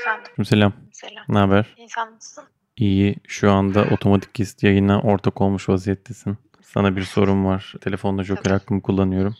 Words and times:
Efendim, 0.00 0.44
Selam. 0.44 0.72
selam. 0.92 1.24
Ne 1.28 1.38
haber? 1.38 1.74
İnsan 1.76 2.12
mısın? 2.12 2.44
İyi. 2.76 3.16
Şu 3.28 3.52
anda 3.52 3.84
otomatik 3.84 4.34
gist 4.34 4.62
yayına 4.62 5.00
ortak 5.00 5.40
olmuş 5.40 5.68
vaziyettesin. 5.68 6.38
Sana 6.62 6.96
bir 6.96 7.02
sorum 7.02 7.44
var. 7.46 7.74
Telefonda 7.80 8.22
Joker 8.24 8.42
Tabii. 8.42 8.52
hakkımı 8.52 8.82
kullanıyorum. 8.82 9.36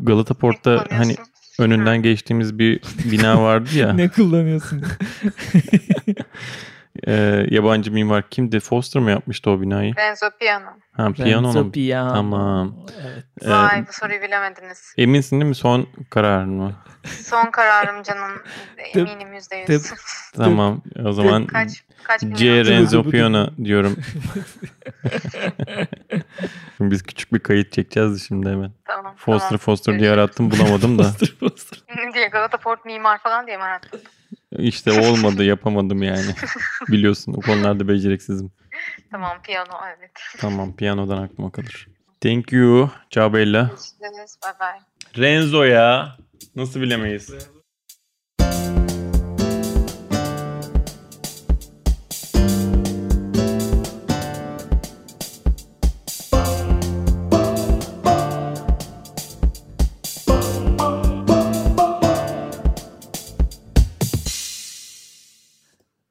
Galata 0.00 0.34
Port'ta 0.34 0.84
hani 0.90 1.16
önünden 1.58 2.02
geçtiğimiz 2.02 2.58
bir 2.58 2.80
bina 3.04 3.42
vardı 3.42 3.68
ya. 3.74 3.92
ne 3.94 4.08
kullanıyorsun? 4.08 4.82
e, 7.06 7.46
yabancı 7.50 7.92
mimar 7.92 8.28
kimdi? 8.30 8.60
Foster 8.60 9.02
mı 9.02 9.10
yapmıştı 9.10 9.50
o 9.50 9.60
binayı? 9.60 9.96
Renzo 9.96 10.26
Piano. 10.40 10.66
Ha 10.92 11.12
piyano 11.12 11.52
mu? 11.52 11.72
Piano. 11.72 12.14
Tamam. 12.14 12.76
Evet. 13.02 13.24
Ee, 13.42 13.50
Vay 13.50 13.86
bu 13.88 13.92
soruyu 13.92 14.22
bilemediniz. 14.22 14.94
eminsin 14.98 15.40
değil 15.40 15.48
mi 15.48 15.54
son 15.54 15.86
kararın 16.10 16.50
mı? 16.50 16.72
Son 17.24 17.50
kararım 17.50 18.02
canım. 18.02 18.30
Eminim 18.94 19.34
yüzde 19.34 19.56
yüz. 19.68 19.92
Tamam. 20.36 20.82
O 21.04 21.12
zaman 21.12 21.46
Kaç, 21.46 21.84
kaç? 22.04 22.20
C 22.20 22.64
Renzo. 22.64 23.02
Piano 23.10 23.46
diyorum. 23.64 23.96
Şimdi 26.76 26.90
Biz 26.90 27.02
küçük 27.02 27.32
bir 27.32 27.38
kayıt 27.38 27.72
çekeceğiz 27.72 28.14
de 28.14 28.18
şimdi 28.18 28.48
hemen. 28.50 28.72
Tamam, 28.84 29.14
Foster 29.16 29.48
tamam. 29.48 29.58
Foster 29.58 29.98
diye 29.98 30.10
arattım 30.10 30.50
bulamadım 30.50 30.98
da. 30.98 31.12
Poster. 31.40 31.82
Ne 31.96 32.14
diye 32.14 32.28
Galata 32.28 32.56
Port 32.56 32.84
mimar 32.84 33.18
falan 33.18 33.46
diye 33.46 33.56
mi 33.56 33.62
arattın? 33.62 34.00
İşte 34.58 34.92
olmadı 34.92 35.44
yapamadım 35.44 36.02
yani. 36.02 36.34
Biliyorsun 36.88 37.32
o 37.32 37.42
konularda 37.42 37.88
beceriksizim. 37.88 38.52
Tamam 39.10 39.42
piyano 39.42 39.72
evet. 39.98 40.10
Tamam 40.38 40.76
piyanodan 40.76 41.22
aklıma 41.22 41.52
kalır. 41.52 41.88
Thank 42.20 42.52
you. 42.52 42.90
Ciao 43.10 43.32
Bella. 43.32 43.70
Görüşürüz. 44.00 44.36
Bye 44.44 44.52
bye. 44.60 45.24
Renzo 45.24 45.62
ya. 45.64 46.16
Nasıl 46.56 46.80
bilemeyiz? 46.80 47.30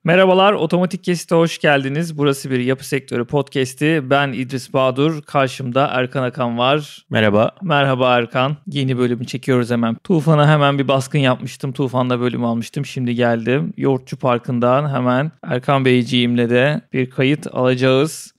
Merhabalar, 0.06 0.54
Otomatik 0.54 1.04
Kesit'e 1.04 1.36
hoş 1.36 1.58
geldiniz. 1.58 2.18
Burası 2.18 2.52
bir 2.52 2.60
yapı 2.60 2.88
sektörü 2.88 3.26
podcast'i. 3.26 4.02
Ben 4.10 4.34
İdris 4.34 4.74
Bağdur, 4.74 5.22
karşımda 5.22 5.88
Erkan 5.88 6.24
Akan 6.24 6.58
var. 6.58 7.06
Merhaba. 7.10 7.52
Merhaba 7.62 8.18
Erkan. 8.18 8.58
Yeni 8.68 8.98
bölümü 8.98 9.26
çekiyoruz 9.26 9.72
hemen. 9.72 9.96
Tufan'a 9.96 10.50
hemen 10.50 10.80
bir 10.80 10.88
baskın 10.88 11.20
yapmıştım. 11.20 11.74
Tufan'la 11.74 12.20
bölüm 12.20 12.46
almıştım. 12.46 12.86
Şimdi 12.86 13.16
geldim. 13.16 13.74
Yoğurtçu 13.78 14.18
Parkı'ndan 14.18 14.96
hemen 14.96 15.32
Erkan 15.44 15.86
Beyciğimle 15.86 16.50
de 16.50 16.82
bir 16.94 17.10
kayıt 17.10 17.48
alacağız. 17.48 18.34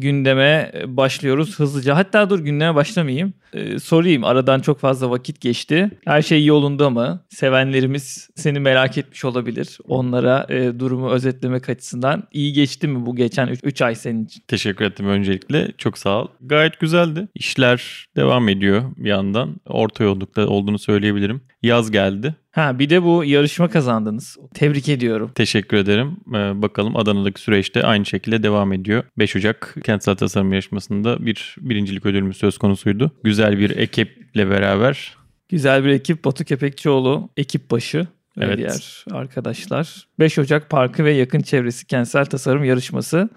Gündeme 0.00 0.72
başlıyoruz 0.86 1.58
hızlıca. 1.58 1.96
Hatta 1.96 2.30
dur 2.30 2.40
gündeme 2.40 2.74
başlamayayım. 2.74 3.34
Ee, 3.52 3.78
sorayım 3.78 4.24
aradan 4.24 4.60
çok 4.60 4.80
fazla 4.80 5.10
vakit 5.10 5.40
geçti. 5.40 5.90
Her 6.04 6.22
şey 6.22 6.44
yolunda 6.44 6.90
mı? 6.90 7.24
Sevenlerimiz 7.28 8.30
seni 8.34 8.60
merak 8.60 8.98
etmiş 8.98 9.24
olabilir. 9.24 9.78
Onlara 9.84 10.46
e, 10.48 10.78
durumu 10.78 11.10
özetlemek 11.10 11.68
açısından 11.68 12.22
iyi 12.32 12.52
geçti 12.52 12.88
mi 12.88 13.06
bu 13.06 13.16
geçen 13.16 13.56
3 13.62 13.82
ay 13.82 13.94
senin 13.94 14.24
için? 14.24 14.42
Teşekkür 14.48 14.84
ettim 14.84 15.06
öncelikle. 15.06 15.72
Çok 15.78 15.98
sağ 15.98 16.22
ol. 16.22 16.28
Gayet 16.40 16.80
güzeldi. 16.80 17.28
İşler 17.34 18.06
devam 18.16 18.48
ediyor 18.48 18.82
bir 18.96 19.08
yandan. 19.08 19.56
Orta 19.66 20.04
yollukta 20.04 20.46
olduğunu 20.46 20.78
söyleyebilirim. 20.78 21.40
Yaz 21.64 21.90
geldi. 21.90 22.34
Ha 22.50 22.78
bir 22.78 22.90
de 22.90 23.02
bu 23.02 23.24
yarışma 23.24 23.68
kazandınız. 23.68 24.36
Tebrik 24.54 24.88
ediyorum. 24.88 25.30
Teşekkür 25.34 25.76
ederim. 25.76 26.16
Ee, 26.28 26.62
bakalım 26.62 26.96
Adana'daki 26.96 27.40
süreçte 27.40 27.82
aynı 27.82 28.06
şekilde 28.06 28.42
devam 28.42 28.72
ediyor. 28.72 29.04
5 29.18 29.36
Ocak 29.36 29.74
kentsel 29.84 30.14
tasarım 30.16 30.52
yarışmasında 30.52 31.26
bir 31.26 31.56
birincilik 31.60 32.06
ödülümüz 32.06 32.36
söz 32.36 32.58
konusuydu. 32.58 33.10
Güzel 33.24 33.58
bir 33.58 33.76
ekiple 33.76 34.50
beraber 34.50 35.14
Güzel 35.48 35.84
bir 35.84 35.88
ekip. 35.88 36.24
Batu 36.24 36.44
Kepekçioğlu 36.44 37.28
ekip 37.36 37.70
başı 37.70 37.98
ve 38.38 38.44
Evet. 38.44 38.58
diğer 38.58 39.04
arkadaşlar. 39.10 40.06
5 40.18 40.38
Ocak 40.38 40.70
Parkı 40.70 41.04
ve 41.04 41.12
yakın 41.12 41.40
çevresi 41.40 41.86
kentsel 41.86 42.26
tasarım 42.26 42.64
yarışması. 42.64 43.28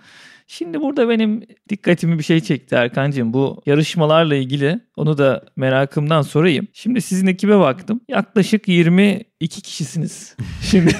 Şimdi 0.49 0.81
burada 0.81 1.09
benim 1.09 1.43
dikkatimi 1.69 2.17
bir 2.17 2.23
şey 2.23 2.39
çekti 2.39 2.75
Erkancığım. 2.75 3.33
Bu 3.33 3.61
yarışmalarla 3.65 4.35
ilgili 4.35 4.79
onu 4.95 5.17
da 5.17 5.43
merakımdan 5.55 6.21
sorayım. 6.21 6.67
Şimdi 6.73 7.01
sizin 7.01 7.27
ekibe 7.27 7.59
baktım. 7.59 8.01
Yaklaşık 8.07 8.67
22 8.67 9.61
kişisiniz. 9.61 10.35
Şimdi 10.61 10.91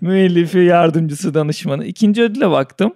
müellifi, 0.00 0.58
yardımcısı, 0.58 1.34
danışmanı. 1.34 1.86
İkinci 1.86 2.22
ödüle 2.22 2.50
baktım. 2.50 2.94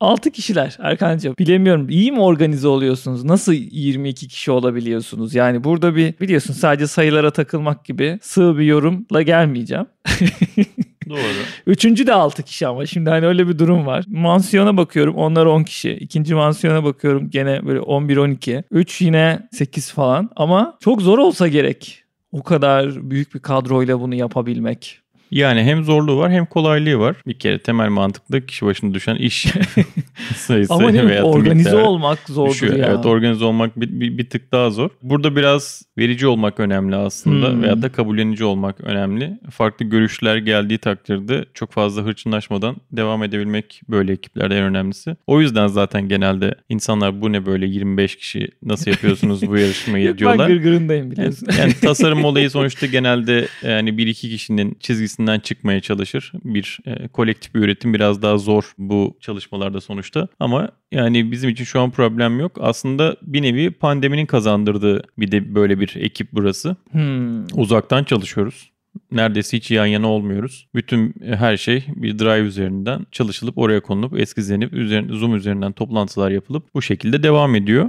6 0.00 0.30
kişiler 0.30 0.76
Erkancığım. 0.80 1.34
Bilemiyorum 1.38 1.88
iyi 1.88 2.12
mi 2.12 2.20
organize 2.20 2.68
oluyorsunuz? 2.68 3.24
Nasıl 3.24 3.52
22 3.52 4.28
kişi 4.28 4.50
olabiliyorsunuz? 4.50 5.34
Yani 5.34 5.64
burada 5.64 5.96
bir 5.96 6.18
biliyorsun 6.20 6.54
sadece 6.54 6.86
sayılara 6.86 7.30
takılmak 7.30 7.84
gibi 7.84 8.18
sığ 8.22 8.58
bir 8.58 8.64
yorumla 8.64 9.22
gelmeyeceğim. 9.22 9.86
Doğru. 11.08 11.18
Üçüncü 11.66 12.06
de 12.06 12.12
6 12.14 12.42
kişi 12.42 12.66
ama 12.66 12.86
şimdi 12.86 13.10
hani 13.10 13.26
öyle 13.26 13.48
bir 13.48 13.58
durum 13.58 13.86
var. 13.86 14.04
Mansiyona 14.08 14.76
bakıyorum 14.76 15.14
onlar 15.14 15.46
10 15.46 15.62
kişi. 15.62 15.90
İkinci 15.92 16.34
mansiyona 16.34 16.84
bakıyorum 16.84 17.30
gene 17.30 17.66
böyle 17.66 17.80
11-12. 17.80 18.62
3 18.70 19.00
yine 19.00 19.48
8 19.52 19.92
falan 19.92 20.30
ama 20.36 20.76
çok 20.80 21.02
zor 21.02 21.18
olsa 21.18 21.48
gerek. 21.48 22.04
O 22.32 22.42
kadar 22.42 23.10
büyük 23.10 23.34
bir 23.34 23.40
kadroyla 23.40 24.00
bunu 24.00 24.14
yapabilmek. 24.14 25.00
Yani 25.30 25.62
hem 25.62 25.84
zorluğu 25.84 26.16
var 26.16 26.30
hem 26.32 26.46
kolaylığı 26.46 26.98
var. 26.98 27.16
Bir 27.26 27.34
kere 27.38 27.58
temel 27.58 27.88
mantıklı 27.88 28.46
kişi 28.46 28.66
başına 28.66 28.94
düşen 28.94 29.14
iş 29.16 29.46
sayısı 30.36 30.74
Ama 30.74 30.90
ne 30.90 31.06
veya 31.06 31.22
organize 31.22 31.76
olmak 31.76 32.18
zordur 32.28 32.50
düşüyor. 32.52 32.76
ya. 32.76 32.86
Evet 32.86 33.06
organize 33.06 33.44
olmak 33.44 33.80
bir, 33.80 34.00
bir, 34.00 34.18
bir 34.18 34.30
tık 34.30 34.52
daha 34.52 34.70
zor. 34.70 34.90
Burada 35.02 35.36
biraz 35.36 35.82
verici 35.98 36.26
olmak 36.26 36.60
önemli 36.60 36.96
aslında 36.96 37.48
Hmm. 37.50 37.62
veya 37.62 37.82
da 37.82 37.92
kabullenici 37.92 38.44
olmak 38.44 38.80
önemli. 38.80 39.38
Farklı 39.50 39.84
görüşler 39.84 40.36
geldiği 40.36 40.78
takdirde 40.78 41.44
çok 41.54 41.72
fazla 41.72 42.02
hırçınlaşmadan 42.02 42.76
devam 42.92 43.22
edebilmek 43.22 43.80
böyle 43.88 44.12
ekiplerde 44.12 44.56
en 44.58 44.62
önemlisi. 44.64 45.16
O 45.26 45.40
yüzden 45.40 45.66
zaten 45.66 46.08
genelde 46.08 46.54
insanlar 46.68 47.20
bu 47.20 47.32
ne 47.32 47.46
böyle 47.46 47.66
25 47.66 48.16
kişi 48.16 48.48
nasıl 48.62 48.90
yapıyorsunuz 48.90 49.42
bu 49.48 49.56
yarışmayı 49.58 50.04
Yok, 50.04 50.12
ben 50.14 50.18
diyorlar. 50.18 50.46
gırgırındayım 50.48 51.10
biliyorsun. 51.10 51.48
Yani 51.58 51.72
tasarım 51.80 52.24
olayı 52.30 52.50
sonuçta 52.50 52.86
genelde 52.86 53.48
yani 53.62 53.98
bir 53.98 54.06
iki 54.06 54.28
kişinin 54.30 54.74
çizgisinden 55.20 55.40
çıkmaya 55.40 55.80
çalışır. 55.80 56.32
Bir 56.44 56.78
e, 56.86 57.08
kolektif 57.08 57.54
bir 57.54 57.60
üretim 57.60 57.94
biraz 57.94 58.22
daha 58.22 58.38
zor 58.38 58.72
bu 58.78 59.16
çalışmalarda 59.20 59.80
sonuçta. 59.80 60.28
Ama 60.40 60.68
yani 60.92 61.32
bizim 61.32 61.50
için 61.50 61.64
şu 61.64 61.80
an 61.80 61.90
problem 61.90 62.40
yok. 62.40 62.58
Aslında 62.60 63.16
bir 63.22 63.42
nevi 63.42 63.70
pandeminin 63.70 64.26
kazandırdığı 64.26 65.02
bir 65.18 65.30
de 65.32 65.54
böyle 65.54 65.80
bir 65.80 65.96
ekip 65.96 66.28
burası. 66.32 66.76
Hmm. 66.92 67.44
Uzaktan 67.54 68.04
çalışıyoruz. 68.04 68.70
Neredeyse 69.12 69.56
hiç 69.56 69.70
yan 69.70 69.86
yana 69.86 70.08
olmuyoruz. 70.08 70.68
Bütün 70.74 71.14
e, 71.24 71.36
her 71.36 71.56
şey 71.56 71.84
bir 71.96 72.18
drive 72.18 72.46
üzerinden 72.46 73.06
çalışılıp 73.12 73.58
oraya 73.58 73.80
konulup 73.80 74.18
eskizlenip 74.18 74.72
üzerine, 74.72 75.12
Zoom 75.14 75.36
üzerinden 75.36 75.72
toplantılar 75.72 76.30
yapılıp 76.30 76.74
bu 76.74 76.82
şekilde 76.82 77.22
devam 77.22 77.54
ediyor 77.54 77.88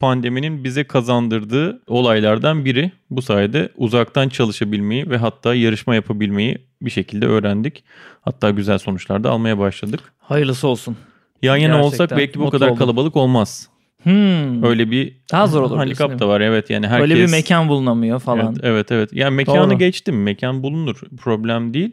pandeminin 0.00 0.64
bize 0.64 0.84
kazandırdığı 0.84 1.82
olaylardan 1.86 2.64
biri. 2.64 2.92
Bu 3.10 3.22
sayede 3.22 3.68
uzaktan 3.76 4.28
çalışabilmeyi 4.28 5.10
ve 5.10 5.16
hatta 5.16 5.54
yarışma 5.54 5.94
yapabilmeyi 5.94 6.58
bir 6.82 6.90
şekilde 6.90 7.26
öğrendik. 7.26 7.84
Hatta 8.20 8.50
güzel 8.50 8.78
sonuçlar 8.78 9.24
da 9.24 9.30
almaya 9.30 9.58
başladık. 9.58 10.00
Hayırlısı 10.18 10.68
olsun. 10.68 10.96
Yan 11.42 11.56
yana 11.56 11.84
olsak 11.84 11.98
Gerçekten 11.98 12.18
belki 12.18 12.40
bu 12.40 12.50
kadar 12.50 12.66
oldum. 12.66 12.78
kalabalık 12.78 13.16
olmaz. 13.16 13.68
Hmm. 14.02 14.64
Öyle 14.64 14.90
bir 14.90 15.16
Daha 15.32 15.46
zor 15.46 15.62
olur 15.62 15.76
handikap 15.76 16.18
da 16.18 16.28
var. 16.28 16.40
Evet 16.40 16.70
yani 16.70 16.86
herkes 16.86 17.10
Öyle 17.10 17.14
bir 17.26 17.30
mekan 17.30 17.68
bulunamıyor 17.68 18.20
falan. 18.20 18.46
Evet, 18.46 18.64
evet 18.64 18.92
evet. 18.92 19.12
Yani 19.12 19.34
mekanı 19.34 19.70
Doğru. 19.70 19.78
geçtim. 19.78 20.22
Mekan 20.22 20.62
bulunur. 20.62 21.00
Problem 21.18 21.74
değil. 21.74 21.92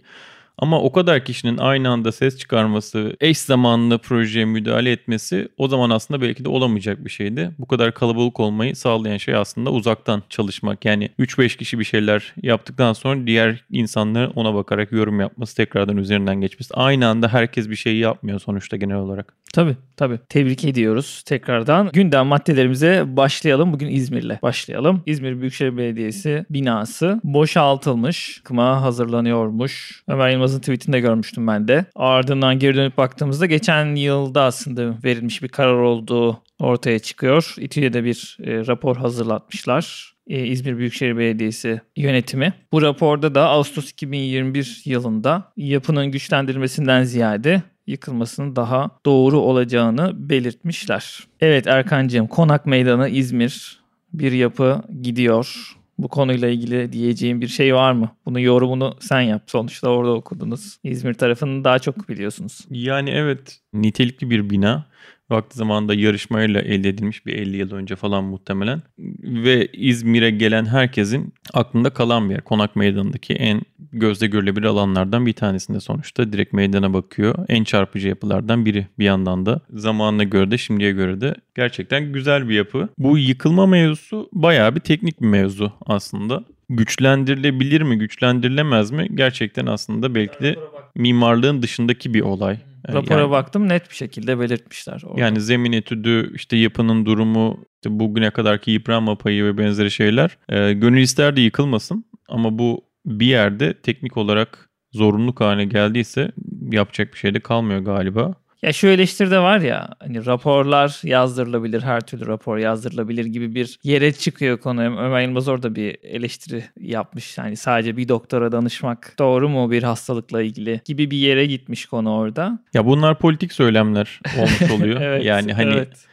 Ama 0.57 0.81
o 0.81 0.91
kadar 0.91 1.25
kişinin 1.25 1.57
aynı 1.57 1.89
anda 1.89 2.11
ses 2.11 2.37
çıkarması, 2.37 3.15
eş 3.21 3.37
zamanlı 3.37 3.97
projeye 3.97 4.45
müdahale 4.45 4.91
etmesi 4.91 5.47
o 5.57 5.67
zaman 5.67 5.89
aslında 5.89 6.21
belki 6.21 6.45
de 6.45 6.49
olamayacak 6.49 7.05
bir 7.05 7.09
şeydi. 7.09 7.51
Bu 7.59 7.65
kadar 7.67 7.93
kalabalık 7.93 8.39
olmayı 8.39 8.75
sağlayan 8.75 9.17
şey 9.17 9.35
aslında 9.35 9.71
uzaktan 9.71 10.23
çalışmak. 10.29 10.85
Yani 10.85 11.09
3-5 11.19 11.57
kişi 11.57 11.79
bir 11.79 11.83
şeyler 11.83 12.33
yaptıktan 12.43 12.93
sonra 12.93 13.27
diğer 13.27 13.63
insanların 13.71 14.31
ona 14.35 14.53
bakarak 14.55 14.91
yorum 14.91 15.19
yapması, 15.19 15.55
tekrardan 15.55 15.97
üzerinden 15.97 16.41
geçmesi. 16.41 16.73
Aynı 16.73 17.07
anda 17.07 17.27
herkes 17.27 17.69
bir 17.69 17.75
şey 17.75 17.97
yapmıyor 17.97 18.39
sonuçta 18.39 18.77
genel 18.77 18.97
olarak. 18.97 19.33
Tabii 19.53 19.75
tabii. 19.97 20.19
Tebrik 20.29 20.65
ediyoruz 20.65 21.23
tekrardan. 21.25 21.89
Gündem 21.93 22.27
maddelerimize 22.27 23.03
başlayalım. 23.07 23.73
Bugün 23.73 23.87
İzmir'le 23.87 24.41
başlayalım. 24.41 25.03
İzmir 25.05 25.39
Büyükşehir 25.41 25.77
Belediyesi 25.77 26.45
binası 26.49 27.21
boşaltılmış. 27.23 28.41
Kıma 28.43 28.81
hazırlanıyormuş. 28.81 30.03
Ömer 30.07 30.29
Yılmaz'ın 30.29 30.59
tweetinde 30.59 30.99
görmüştüm 30.99 31.47
ben 31.47 31.67
de. 31.67 31.85
Ardından 31.95 32.59
geri 32.59 32.75
dönüp 32.75 32.97
baktığımızda 32.97 33.45
geçen 33.45 33.95
yılda 33.95 34.43
aslında 34.43 34.95
verilmiş 35.03 35.43
bir 35.43 35.47
karar 35.47 35.77
olduğu 35.77 36.41
ortaya 36.59 36.99
çıkıyor. 36.99 37.55
İTÜ'ye 37.57 37.93
de 37.93 38.03
bir 38.03 38.37
e, 38.43 38.67
rapor 38.67 38.97
hazırlatmışlar. 38.97 40.13
e, 40.27 40.45
İzmir 40.45 40.77
Büyükşehir 40.77 41.17
Belediyesi 41.17 41.81
yönetimi. 41.97 42.53
Bu 42.71 42.81
raporda 42.81 43.35
da 43.35 43.49
Ağustos 43.49 43.91
2021 43.91 44.81
yılında 44.85 45.51
yapının 45.57 46.11
güçlendirilmesinden 46.11 47.03
ziyade 47.03 47.61
yıkılmasının 47.87 48.55
daha 48.55 48.89
doğru 49.05 49.39
olacağını 49.39 50.29
belirtmişler. 50.29 51.27
Evet 51.41 51.67
Erkancığım 51.67 52.27
Konak 52.27 52.65
Meydanı 52.65 53.09
İzmir 53.09 53.79
bir 54.13 54.31
yapı 54.31 54.81
gidiyor. 55.01 55.75
Bu 55.97 56.07
konuyla 56.07 56.49
ilgili 56.49 56.93
diyeceğim 56.93 57.41
bir 57.41 57.47
şey 57.47 57.75
var 57.75 57.91
mı? 57.91 58.11
Bunu 58.25 58.39
yorumunu 58.39 58.95
sen 58.99 59.21
yap. 59.21 59.43
Sonuçta 59.47 59.89
orada 59.89 60.11
okudunuz. 60.11 60.77
İzmir 60.83 61.13
tarafını 61.13 61.63
daha 61.63 61.79
çok 61.79 62.09
biliyorsunuz. 62.09 62.59
Yani 62.69 63.09
evet 63.09 63.59
nitelikli 63.73 64.29
bir 64.29 64.49
bina. 64.49 64.85
Vakti 65.29 65.57
zamanında 65.57 65.93
yarışmayla 65.93 66.61
elde 66.61 66.89
edilmiş 66.89 67.25
bir 67.25 67.33
50 67.33 67.57
yıl 67.57 67.71
önce 67.71 67.95
falan 67.95 68.23
muhtemelen. 68.23 68.81
Ve 69.23 69.67
İzmir'e 69.73 70.29
gelen 70.29 70.65
herkesin 70.65 71.33
aklında 71.53 71.89
kalan 71.89 72.29
bir 72.29 72.33
yer. 72.33 72.41
Konak 72.43 72.75
Meydanı'ndaki 72.75 73.33
en 73.33 73.61
gözle 73.91 74.27
görülebilir 74.27 74.65
alanlardan 74.65 75.25
bir 75.25 75.33
tanesinde 75.33 75.79
sonuçta. 75.79 76.33
Direkt 76.33 76.53
meydana 76.53 76.93
bakıyor. 76.93 77.35
En 77.47 77.63
çarpıcı 77.63 78.07
yapılardan 78.07 78.65
biri 78.65 78.87
bir 78.99 79.05
yandan 79.05 79.45
da. 79.45 79.61
Zamanına 79.69 80.23
göre 80.23 80.51
de 80.51 80.57
şimdiye 80.57 80.91
göre 80.91 81.21
de 81.21 81.35
gerçekten 81.55 82.13
güzel 82.13 82.49
bir 82.49 82.55
yapı. 82.55 82.89
Bu 82.97 83.17
yıkılma 83.17 83.65
mevzusu 83.65 84.29
bayağı 84.33 84.75
bir 84.75 84.79
teknik 84.79 85.21
bir 85.21 85.27
mevzu 85.27 85.71
aslında. 85.85 86.43
Güçlendirilebilir 86.69 87.81
mi, 87.81 87.97
güçlendirilemez 87.97 88.91
mi? 88.91 89.07
Gerçekten 89.15 89.65
aslında 89.65 90.15
belki 90.15 90.39
de 90.39 90.55
mimarlığın 90.95 91.61
dışındaki 91.61 92.13
bir 92.13 92.21
olay. 92.21 92.59
Rapora 92.89 93.19
Yani- 93.19 93.31
baktım 93.31 93.69
net 93.69 93.89
bir 93.89 93.95
şekilde 93.95 94.39
belirtmişler. 94.39 95.01
Orada. 95.05 95.21
Yani 95.21 95.41
zemin 95.41 95.71
etüdü, 95.71 96.31
işte 96.35 96.57
yapının 96.57 97.05
durumu, 97.05 97.65
işte 97.75 97.99
bugüne 97.99 98.31
kadarki 98.31 98.71
yıpranma 98.71 99.17
payı 99.17 99.43
ve 99.45 99.57
benzeri 99.57 99.91
şeyler. 99.91 100.37
E, 100.49 100.73
gönül 100.73 101.01
ister 101.01 101.35
de 101.35 101.41
yıkılmasın 101.41 102.05
ama 102.29 102.59
bu 102.59 102.81
bir 103.05 103.25
yerde 103.25 103.73
teknik 103.73 104.17
olarak 104.17 104.69
zorunluluk 104.93 105.41
haline 105.41 105.65
geldiyse 105.65 106.31
yapacak 106.71 107.13
bir 107.13 107.17
şey 107.19 107.33
de 107.33 107.39
kalmıyor 107.39 107.79
galiba. 107.79 108.35
Ya 108.63 108.73
şu 108.73 108.87
eleştiri 108.87 109.31
de 109.31 109.39
var 109.39 109.59
ya 109.59 109.89
hani 109.99 110.25
raporlar 110.25 111.01
yazdırılabilir, 111.03 111.81
her 111.81 112.01
türlü 112.01 112.27
rapor 112.27 112.57
yazdırılabilir 112.57 113.25
gibi 113.25 113.55
bir 113.55 113.79
yere 113.83 114.11
çıkıyor 114.11 114.57
konu. 114.57 114.81
Ömer 114.81 115.21
Yılmaz 115.21 115.47
orada 115.47 115.75
bir 115.75 115.97
eleştiri 116.03 116.63
yapmış. 116.79 117.37
Yani 117.37 117.55
sadece 117.55 117.97
bir 117.97 118.07
doktora 118.07 118.51
danışmak 118.51 119.15
doğru 119.19 119.49
mu 119.49 119.71
bir 119.71 119.83
hastalıkla 119.83 120.41
ilgili 120.41 120.81
gibi 120.85 121.11
bir 121.11 121.17
yere 121.17 121.45
gitmiş 121.45 121.85
konu 121.85 122.15
orada. 122.15 122.59
Ya 122.73 122.85
bunlar 122.85 123.19
politik 123.19 123.53
söylemler 123.53 124.19
olmuş 124.37 124.71
oluyor. 124.71 125.01
Evet, 125.01 125.25
yani 125.25 125.53
hani 125.53 125.73
evet. 125.73 126.07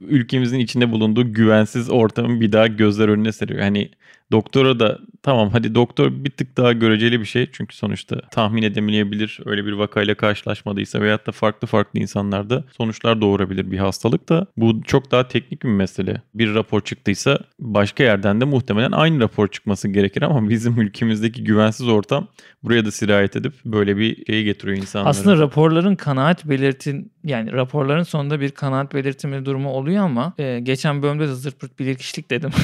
ülkemizin 0.00 0.58
içinde 0.58 0.92
bulunduğu 0.92 1.32
güvensiz 1.32 1.90
ortamın 1.90 2.40
bir 2.40 2.52
daha 2.52 2.66
gözler 2.66 3.08
önüne 3.08 3.32
seriyor. 3.32 3.60
Hani 3.60 3.90
doktora 4.32 4.80
da 4.80 4.98
tamam 5.22 5.50
hadi 5.50 5.74
doktor 5.74 6.10
bir 6.24 6.30
tık 6.30 6.56
daha 6.56 6.72
göreceli 6.72 7.20
bir 7.20 7.24
şey. 7.24 7.48
Çünkü 7.52 7.76
sonuçta 7.76 8.20
tahmin 8.30 8.62
edemeyebilir 8.62 9.38
öyle 9.46 9.64
bir 9.66 9.72
vakayla 9.72 10.14
karşılaşmadıysa 10.14 11.00
veyahut 11.00 11.26
da 11.26 11.32
farklı 11.32 11.66
farklı 11.68 12.00
insanlarda 12.00 12.64
sonuçlar 12.76 13.20
doğurabilir 13.20 13.70
bir 13.70 13.78
hastalık 13.78 14.28
da. 14.28 14.46
Bu 14.56 14.82
çok 14.82 15.10
daha 15.10 15.28
teknik 15.28 15.62
bir 15.62 15.68
mesele. 15.68 16.22
Bir 16.34 16.54
rapor 16.54 16.80
çıktıysa 16.80 17.38
başka 17.60 18.04
yerden 18.04 18.40
de 18.40 18.44
muhtemelen 18.44 18.92
aynı 18.92 19.20
rapor 19.20 19.48
çıkması 19.48 19.88
gerekir 19.88 20.22
ama 20.22 20.48
bizim 20.48 20.80
ülkemizdeki 20.80 21.44
güvensiz 21.44 21.88
ortam 21.88 22.28
buraya 22.62 22.84
da 22.84 22.90
sirayet 22.90 23.36
edip 23.36 23.52
böyle 23.64 23.96
bir 23.96 24.26
şeyi 24.26 24.44
getiriyor 24.44 24.76
insanlara. 24.78 25.10
Aslında 25.10 25.36
raporların 25.38 25.96
kanaat 25.96 26.44
belirtin 26.44 27.12
yani 27.24 27.52
raporların 27.52 28.02
sonunda 28.02 28.40
bir 28.40 28.50
kanaat 28.50 28.94
belirtimi 28.94 29.44
durumu 29.44 29.68
oluyor 29.70 30.04
ama 30.04 30.32
e, 30.38 30.60
geçen 30.60 31.02
bölümde 31.02 31.28
de 31.28 31.34
zırt 31.34 31.60
pırt 31.60 31.78
bilirkişilik 31.78 32.30
dedim. 32.30 32.50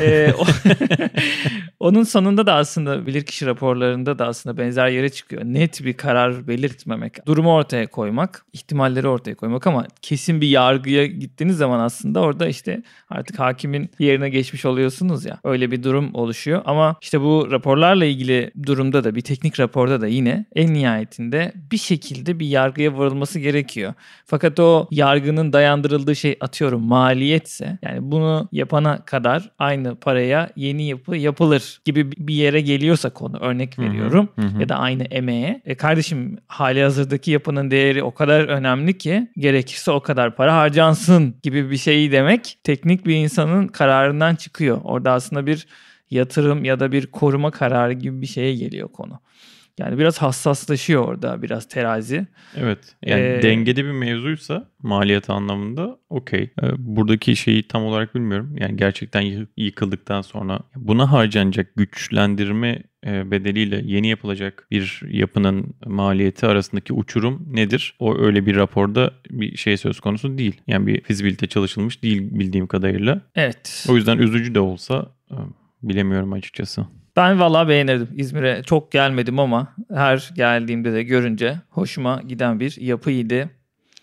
E, 0.00 0.32
o- 0.38 0.44
onun 1.80 2.02
sonunda 2.02 2.46
da 2.46 2.54
aslında 2.54 3.06
bilirkişi 3.06 3.46
raporlarında 3.46 4.18
da 4.18 4.26
aslında 4.26 4.58
benzer 4.58 4.88
yere 4.88 5.08
çıkıyor. 5.08 5.42
Net 5.44 5.84
bir 5.84 5.92
karar 5.92 6.48
belirtmemek, 6.48 7.26
durumu 7.26 7.54
ortaya 7.54 7.86
koymak, 7.86 8.44
ihtimalleri 8.52 9.08
ortaya 9.08 9.34
koymak 9.34 9.66
ama 9.66 9.86
kesin 10.02 10.40
bir 10.40 10.48
yargıya 10.48 11.06
gittiğiniz 11.06 11.56
zaman 11.56 11.80
aslında 11.80 12.20
orada 12.20 12.48
işte 12.48 12.82
artık 13.10 13.38
hakimin 13.38 13.90
yerine 13.98 14.30
geçmiş 14.30 14.64
oluyorsunuz 14.64 15.24
ya. 15.24 15.40
Öyle 15.44 15.70
bir 15.70 15.82
durum 15.82 16.14
oluşuyor 16.14 16.62
ama 16.64 16.96
işte 17.02 17.20
bu 17.20 17.48
raporlarla 17.50 18.04
ilgili 18.04 18.50
durumda 18.66 19.04
da 19.04 19.14
bir 19.14 19.20
teknik 19.20 19.60
raporda 19.60 20.00
da 20.00 20.06
yine 20.06 20.44
en 20.56 20.74
nihayetinde 20.74 21.52
bir 21.72 21.78
şekilde 21.78 22.38
bir 22.38 22.46
yargıya 22.46 22.98
varılması 22.98 23.38
gerekiyor. 23.38 23.94
Fakat 24.26 24.60
o 24.60 24.88
yargının 24.90 25.52
dayandırıldığı 25.52 26.16
şey 26.16 26.36
atıyorum 26.40 26.82
maliyetse 26.82 27.78
yani 27.82 27.98
bunu 28.02 28.48
yapana 28.52 29.04
kadar 29.04 29.50
aynı 29.58 29.96
paraya 29.96 30.49
yeni 30.56 30.88
yapı 30.88 31.16
yapılır 31.16 31.80
gibi 31.84 32.12
bir 32.12 32.34
yere 32.34 32.60
geliyorsa 32.60 33.10
konu 33.10 33.38
örnek 33.38 33.78
Hı 33.78 33.82
hı, 33.82 33.86
veriyorum 33.86 34.28
hı 34.36 34.46
hı. 34.46 34.60
ya 34.60 34.68
da 34.68 34.76
aynı 34.76 35.02
emeğe. 35.02 35.62
E 35.64 35.74
kardeşim 35.74 36.38
hali 36.46 36.82
hazırdaki 36.82 37.30
yapının 37.30 37.70
değeri 37.70 38.02
o 38.02 38.14
kadar 38.14 38.40
önemli 38.44 38.98
ki 38.98 39.28
gerekirse 39.38 39.90
o 39.90 40.00
kadar 40.00 40.36
para 40.36 40.56
harcansın 40.56 41.34
gibi 41.42 41.70
bir 41.70 41.76
şeyi 41.76 42.12
demek 42.12 42.58
teknik 42.64 43.06
bir 43.06 43.14
insanın 43.14 43.68
kararından 43.68 44.34
çıkıyor. 44.34 44.80
Orada 44.84 45.12
aslında 45.12 45.46
bir 45.46 45.66
yatırım 46.10 46.64
ya 46.64 46.80
da 46.80 46.92
bir 46.92 47.06
koruma 47.06 47.50
kararı 47.50 47.92
gibi 47.92 48.20
bir 48.20 48.26
şeye 48.26 48.54
geliyor 48.54 48.88
konu. 48.88 49.20
Yani 49.80 49.98
biraz 49.98 50.18
hassaslaşıyor 50.18 51.04
orada 51.08 51.42
biraz 51.42 51.68
terazi. 51.68 52.26
Evet. 52.56 52.78
Yani 53.06 53.20
Ee, 53.22 53.42
dengede 53.42 53.84
bir 53.84 53.90
mevzuysa 53.90 54.68
maliyet 54.82 55.30
anlamında 55.30 55.98
okey. 56.10 56.50
Ee, 56.62 56.66
buradaki 56.78 57.36
şeyi 57.36 57.62
tam 57.68 57.84
olarak 57.84 58.14
bilmiyorum. 58.14 58.56
Yani 58.58 58.76
gerçekten 58.76 59.20
yı- 59.20 59.46
yıkıldıktan 59.56 60.22
sonra 60.22 60.60
buna 60.76 61.12
harcanacak 61.12 61.66
güçlendirme 61.76 62.82
e, 63.06 63.30
bedeliyle 63.30 63.82
yeni 63.84 64.08
yapılacak 64.08 64.66
bir 64.70 65.02
yapının 65.08 65.74
maliyeti 65.86 66.46
arasındaki 66.46 66.92
uçurum 66.92 67.46
nedir? 67.50 67.94
O 67.98 68.18
öyle 68.18 68.46
bir 68.46 68.56
raporda 68.56 69.10
bir 69.30 69.56
şey 69.56 69.76
söz 69.76 70.00
konusu 70.00 70.38
değil. 70.38 70.60
Yani 70.66 70.86
bir 70.86 71.00
fizibilite 71.00 71.46
çalışılmış 71.46 72.02
değil 72.02 72.28
bildiğim 72.32 72.66
kadarıyla. 72.66 73.20
Evet. 73.34 73.86
O 73.90 73.96
yüzden 73.96 74.18
üzücü 74.18 74.54
de 74.54 74.60
olsa 74.60 75.06
e, 75.30 75.36
bilemiyorum 75.82 76.32
açıkçası. 76.32 76.86
Ben 77.16 77.40
vallahi 77.40 77.68
beğenirdim. 77.68 78.08
İzmir'e 78.16 78.62
çok 78.62 78.92
gelmedim 78.92 79.38
ama 79.38 79.74
her 79.94 80.30
geldiğimde 80.36 80.92
de 80.92 81.02
görünce 81.02 81.56
hoşuma 81.70 82.22
giden 82.28 82.60
bir 82.60 82.80
yapıydı. 82.80 83.50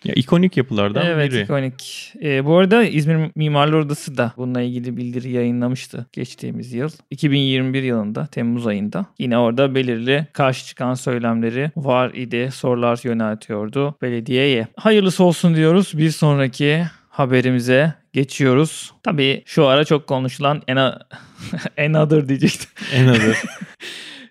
Ya 0.04 0.14
ikonik 0.14 0.56
yapılardan 0.56 1.06
evet 1.06 1.32
biri. 1.32 1.42
ikonik. 1.42 2.12
Ee, 2.22 2.44
bu 2.44 2.56
arada 2.56 2.84
İzmir 2.84 3.30
Mimarlar 3.34 3.78
Odası 3.78 4.16
da 4.16 4.32
bununla 4.36 4.60
ilgili 4.60 4.96
bildiri 4.96 5.30
yayınlamıştı 5.30 6.06
geçtiğimiz 6.12 6.72
yıl. 6.72 6.90
2021 7.10 7.82
yılında 7.82 8.26
Temmuz 8.26 8.66
ayında. 8.66 9.06
Yine 9.18 9.38
orada 9.38 9.74
belirli 9.74 10.26
karşı 10.32 10.66
çıkan 10.66 10.94
söylemleri 10.94 11.70
var 11.76 12.10
idi. 12.14 12.50
Sorular 12.52 13.00
yöneltiyordu 13.04 13.94
belediyeye. 14.02 14.66
Hayırlısı 14.76 15.24
olsun 15.24 15.54
diyoruz. 15.54 15.92
Bir 15.98 16.10
sonraki 16.10 16.84
haberimize 17.08 17.94
geçiyoruz. 18.18 18.92
Tabii 19.02 19.42
şu 19.46 19.66
ara 19.66 19.84
çok 19.84 20.06
konuşulan 20.06 20.62
en 20.66 20.76
Another 21.78 22.28
diyecektim. 22.28 22.70
Azı. 23.10 23.34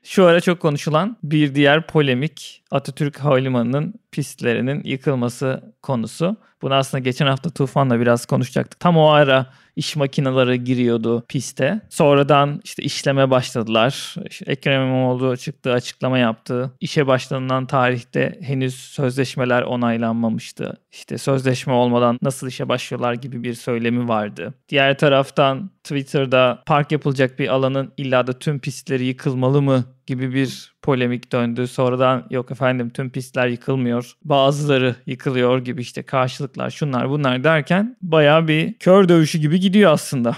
Şu 0.04 0.26
ara 0.26 0.42
çok 0.42 0.60
konuşulan 0.60 1.18
bir 1.24 1.56
diğer 1.56 1.88
polemik 1.88 2.64
Atatürk 2.72 3.20
Havalimanı'nın 3.20 3.94
pistlerinin 4.12 4.84
yıkılması 4.84 5.74
konusu. 5.82 6.38
Bunu 6.62 6.74
aslında 6.74 7.00
geçen 7.00 7.28
hafta 7.28 7.50
Tufan'la 7.50 8.00
biraz 8.00 8.26
konuşacaktık. 8.26 8.80
Tam 8.80 8.98
o 8.98 9.10
ara 9.10 9.54
iş 9.76 9.96
makineleri 9.96 10.64
giriyordu 10.64 11.26
piste. 11.30 11.82
Sonradan 11.90 12.62
işte 12.64 12.84
işleme 12.84 13.30
başladılar. 13.30 14.16
İşte 14.30 14.52
Ekrem 14.52 14.82
İmamoğlu 14.82 15.38
çıktı 15.38 15.74
açıklama 15.74 16.18
yaptı. 16.18 16.72
İşe 16.80 17.08
başlanılan 17.08 17.66
tarihte 17.66 18.40
henüz 18.42 18.76
sözleşmeler 18.76 19.62
onaylanmamıştı. 19.62 20.78
İşte 20.92 21.18
sözleşme 21.18 21.74
olmadan 21.74 22.20
nasıl 22.22 22.48
işe 22.48 22.70
başlıyorlar 22.70 23.14
gibi 23.14 23.44
bir 23.44 23.54
söylemi 23.54 24.08
vardı. 24.08 24.54
Diğer 24.70 24.98
taraftan 24.98 25.70
Twitter'da 25.84 26.64
park 26.66 26.92
yapılacak 26.92 27.40
bir 27.40 27.48
alanın 27.48 27.94
illa 27.98 28.28
da 28.28 28.40
tüm 28.40 28.60
pistleri 28.60 29.06
yıkılmalı 29.06 29.62
mı 29.62 29.84
gibi 30.08 30.34
bir 30.34 30.77
polemik 30.88 31.32
döndü. 31.32 31.68
Sonradan 31.68 32.28
yok 32.30 32.52
efendim 32.52 32.90
tüm 32.90 33.10
pistler 33.10 33.48
yıkılmıyor. 33.48 34.14
Bazıları 34.24 34.96
yıkılıyor 35.06 35.60
gibi 35.60 35.82
işte 35.82 36.04
karşılıklar 36.04 36.70
şunlar 36.70 37.10
bunlar 37.10 37.44
derken 37.44 37.98
bayağı 38.02 38.48
bir 38.48 38.74
kör 38.74 39.10
dövüşü 39.10 39.38
gibi 39.38 39.60
gidiyor 39.60 39.92
aslında. 39.92 40.38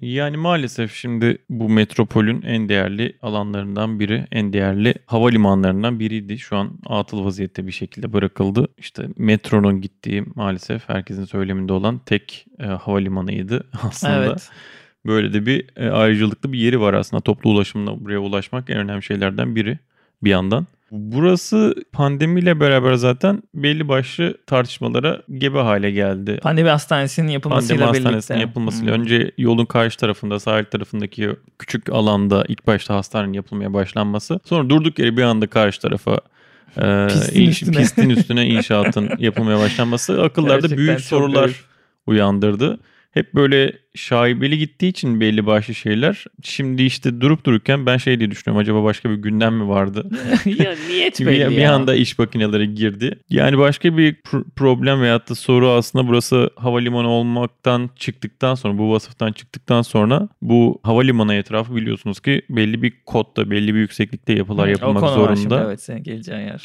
Yani 0.00 0.36
maalesef 0.36 0.94
şimdi 0.94 1.38
bu 1.50 1.68
metropolün 1.68 2.42
en 2.42 2.68
değerli 2.68 3.16
alanlarından 3.22 4.00
biri, 4.00 4.26
en 4.32 4.52
değerli 4.52 4.94
havalimanlarından 5.06 6.00
biriydi. 6.00 6.38
Şu 6.38 6.56
an 6.56 6.78
atıl 6.86 7.24
vaziyette 7.24 7.66
bir 7.66 7.72
şekilde 7.72 8.12
bırakıldı. 8.12 8.68
İşte 8.78 9.08
metronun 9.16 9.80
gittiği 9.80 10.24
maalesef 10.34 10.88
herkesin 10.88 11.24
söyleminde 11.24 11.72
olan 11.72 11.98
tek 11.98 12.46
e, 12.58 12.66
havalimanıydı 12.66 13.66
aslında. 13.82 14.24
Evet. 14.24 14.50
Böyle 15.06 15.32
de 15.32 15.46
bir 15.46 15.64
e, 15.76 15.90
ayrıcalıklı 15.90 16.52
bir 16.52 16.58
yeri 16.58 16.80
var 16.80 16.94
aslında. 16.94 17.20
Toplu 17.20 17.50
ulaşımla 17.50 18.04
buraya 18.04 18.18
ulaşmak 18.18 18.70
en 18.70 18.76
önemli 18.78 19.02
şeylerden 19.02 19.56
biri 19.56 19.78
bir 20.24 20.30
yandan. 20.30 20.66
Burası 20.90 21.74
pandemiyle 21.92 22.60
beraber 22.60 22.94
zaten 22.94 23.42
belli 23.54 23.88
başlı 23.88 24.34
tartışmalara 24.46 25.22
gebe 25.38 25.58
hale 25.58 25.90
geldi. 25.90 26.38
Pandemi 26.42 26.68
hastanesinin 26.68 27.28
yapılmasıyla 27.28 27.74
Pandemi 27.84 27.92
birlikte. 27.94 28.14
hastanesinin 28.16 28.46
yapılmasıyla 28.48 28.94
Hmm. 28.94 29.02
önce 29.02 29.30
yolun 29.38 29.64
karşı 29.64 29.98
tarafında 29.98 30.40
sahil 30.40 30.64
tarafındaki 30.64 31.30
küçük 31.58 31.88
alanda 31.92 32.44
ilk 32.48 32.66
başta 32.66 32.94
hastanenin 32.94 33.32
yapılmaya 33.32 33.72
başlanması 33.74 34.40
sonra 34.44 34.70
durduk 34.70 34.98
yere 34.98 35.16
bir 35.16 35.22
anda 35.22 35.46
karşı 35.46 35.80
tarafa 35.80 36.20
e, 36.76 37.06
Pistin 37.08 37.40
inş- 37.40 37.48
üstüne. 37.50 37.76
pistin 37.76 38.10
üstüne 38.10 38.46
inşaatın 38.46 39.10
yapılmaya 39.18 39.58
başlanması 39.58 40.22
akıllarda 40.22 40.54
Gerçekten 40.54 40.78
büyük 40.78 41.00
sorular 41.00 41.42
garip. 41.42 41.56
uyandırdı. 42.06 42.78
Hep 43.16 43.34
böyle 43.34 43.72
şaibeli 43.94 44.58
gittiği 44.58 44.88
için 44.88 45.20
belli 45.20 45.46
başlı 45.46 45.74
şeyler. 45.74 46.24
Şimdi 46.42 46.82
işte 46.82 47.20
durup 47.20 47.46
dururken 47.46 47.86
ben 47.86 47.96
şey 47.96 48.18
diye 48.18 48.30
düşünüyorum. 48.30 48.62
Acaba 48.62 48.84
başka 48.84 49.10
bir 49.10 49.14
gündem 49.14 49.54
mi 49.54 49.68
vardı? 49.68 50.10
ya 50.44 50.74
niyet 50.88 51.20
bir, 51.20 51.26
belli 51.26 51.50
bir 51.50 51.56
ya. 51.56 51.74
anda 51.74 51.94
iş 51.94 52.18
makineleri 52.18 52.74
girdi. 52.74 53.18
Yani 53.30 53.58
başka 53.58 53.96
bir 53.96 54.14
pr- 54.14 54.50
problem 54.56 55.02
veyahut 55.02 55.30
da 55.30 55.34
soru 55.34 55.68
aslında 55.68 56.08
burası 56.08 56.50
havalimanı 56.56 57.08
olmaktan 57.08 57.90
çıktıktan 57.96 58.54
sonra 58.54 58.78
bu 58.78 58.92
vasıftan 58.92 59.32
çıktıktan 59.32 59.82
sonra 59.82 60.28
bu 60.42 60.80
havalimanı 60.82 61.34
etrafı 61.34 61.76
biliyorsunuz 61.76 62.20
ki 62.20 62.42
belli 62.50 62.82
bir 62.82 62.92
kodda 63.06 63.50
belli 63.50 63.74
bir 63.74 63.80
yükseklikte 63.80 64.32
yapılar 64.32 64.68
yapılmak 64.68 65.02
var 65.02 65.36
şimdi, 65.36 65.48
zorunda. 65.48 65.64
evet 65.66 65.82
senin 65.82 66.02
geleceğin 66.02 66.40
yer. 66.40 66.62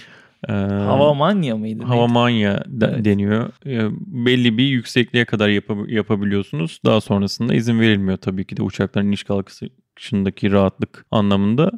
Ee, 0.49 0.53
Havamanya 0.53 1.55
mıydı? 1.57 1.83
Havamanya 1.83 2.63
da- 2.81 2.91
Evet. 2.93 3.05
deniyor. 3.05 3.49
Ee, 3.65 3.87
belli 4.07 4.57
bir 4.57 4.63
yüksekliğe 4.65 5.25
kadar 5.25 5.49
yapa- 5.49 5.91
yapabiliyorsunuz. 5.91 6.79
Daha 6.85 7.01
sonrasında 7.01 7.53
izin 7.55 7.79
verilmiyor 7.79 8.17
tabii 8.17 8.45
ki 8.45 8.57
de 8.57 8.61
uçakların 8.63 9.07
iniş 9.07 9.23
kalkışındaki 9.23 10.51
rahatlık 10.51 11.05
anlamında. 11.11 11.71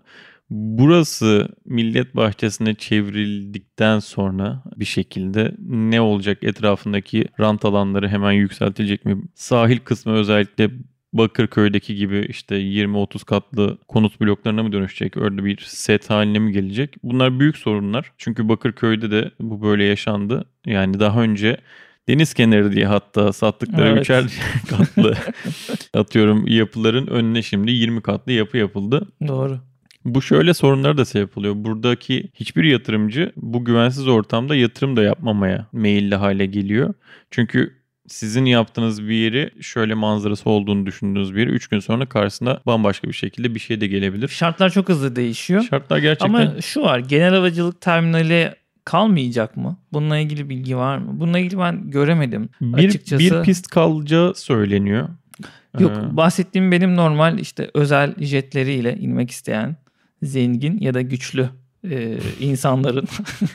Burası 0.50 1.48
millet 1.66 2.16
bahçesine 2.16 2.76
çevrildikten 2.76 4.00
sonra 4.00 4.64
bir 4.78 4.86
şekilde 4.86 5.56
ne 5.68 6.02
olacak 6.02 6.38
etrafındaki 6.44 7.26
rant 7.40 7.66
alanları 7.66 8.10
hemen 8.10 8.32
yükseltilecek 8.32 9.06
mi? 9.06 9.22
Sahil 9.36 9.78
kısmı 9.78 10.14
özellikle 10.14 10.70
Bakırköy'deki 11.14 11.96
gibi 11.96 12.26
işte 12.30 12.56
20-30 12.56 13.26
katlı 13.26 13.78
konut 13.88 14.22
bloklarına 14.22 14.64
mı 14.64 14.72
dönüşecek? 14.72 15.18
Öyle 15.18 15.46
bir 15.46 15.58
set 15.58 16.10
haline 16.10 16.40
mi 16.40 16.52
gelecek? 16.52 16.96
Bunlar 17.04 17.40
büyük 17.40 17.58
sorunlar. 17.58 18.12
Çünkü 18.18 18.50
Bakırköy'de 18.50 19.12
de 19.12 19.32
bu 19.40 19.62
böyle 19.62 19.84
yaşandı. 19.84 20.46
Yani 20.66 21.00
daha 21.00 21.22
önce 21.22 21.58
deniz 22.08 22.34
kenarı 22.34 22.72
diye 22.72 22.86
hatta 22.86 23.34
sattıkları 23.34 23.88
Evet. 23.90 24.02
üçer 24.02 24.24
katlı 24.70 25.18
atıyorum 25.94 26.48
yapıların 26.48 27.08
önüne 27.08 27.42
şimdi 27.42 27.72
20 27.72 28.02
katlı 28.02 28.32
yapı 28.32 28.58
yapıldı. 28.58 29.08
Doğru. 29.28 29.60
Bu 30.06 30.22
şöyle 30.22 30.54
sorunlara 30.54 30.98
da 30.98 31.06
sebep 31.06 31.38
oluyor. 31.38 31.54
Buradaki 31.58 32.30
hiçbir 32.34 32.64
yatırımcı 32.64 33.32
bu 33.36 33.66
güvensiz 33.66 34.08
ortamda 34.08 34.56
yatırım 34.56 34.96
da 34.98 35.04
yapmamaya 35.04 35.68
meyilli 35.74 36.16
hale 36.16 36.46
geliyor. 36.46 36.94
Çünkü 37.32 37.83
sizin 38.08 38.46
yaptığınız 38.46 39.04
bir 39.04 39.14
yeri 39.14 39.64
şöyle 39.64 39.94
manzarası 39.94 40.50
olduğunu 40.50 40.86
düşündüğünüz 40.86 41.36
bir 41.36 41.40
yeri 41.40 41.50
3 41.50 41.68
gün 41.68 41.80
sonra 41.80 42.06
karşısına 42.06 42.60
bambaşka 42.66 43.08
bir 43.08 43.14
şekilde 43.14 43.56
bir 43.56 43.60
şey 43.60 43.82
de 43.82 43.88
gelebilir. 43.88 44.28
Şartlar 44.28 44.70
çok 44.70 44.90
hızlı 44.90 45.16
değişiyor. 45.16 45.64
Şartlar 45.70 45.98
gerçekten 45.98 46.34
Ama 46.48 46.62
şu 46.62 46.82
var 46.82 47.00
genel 47.00 47.34
havacılık 47.36 47.82
terminali 47.82 48.54
kalmayacak 48.86 49.58
mı? 49.58 49.78
Bununla 49.94 50.18
ilgili 50.18 50.50
bilgi 50.50 50.78
var 50.78 50.98
mı? 50.98 51.20
Bununla 51.20 51.40
ilgili 51.40 51.60
ben 51.60 51.92
göremedim. 51.92 52.50
bir, 52.62 52.88
açıkçası- 52.88 53.20
bir 53.20 53.44
pist 53.44 53.68
kalacağı 53.68 54.36
söyleniyor. 54.36 55.10
Yok 55.80 55.92
Ee, 55.92 56.18
bahsettiğim 56.18 56.72
benim 56.72 56.96
normal 56.96 57.40
işte 57.40 57.72
özel 57.74 58.14
jetleriyle 58.20 58.96
inmek 58.98 59.32
isteyen 59.32 59.76
zengin 60.24 60.80
ya 60.80 60.94
da 60.94 61.02
güçlü 61.02 61.50
e, 61.90 62.18
insanların 62.40 63.08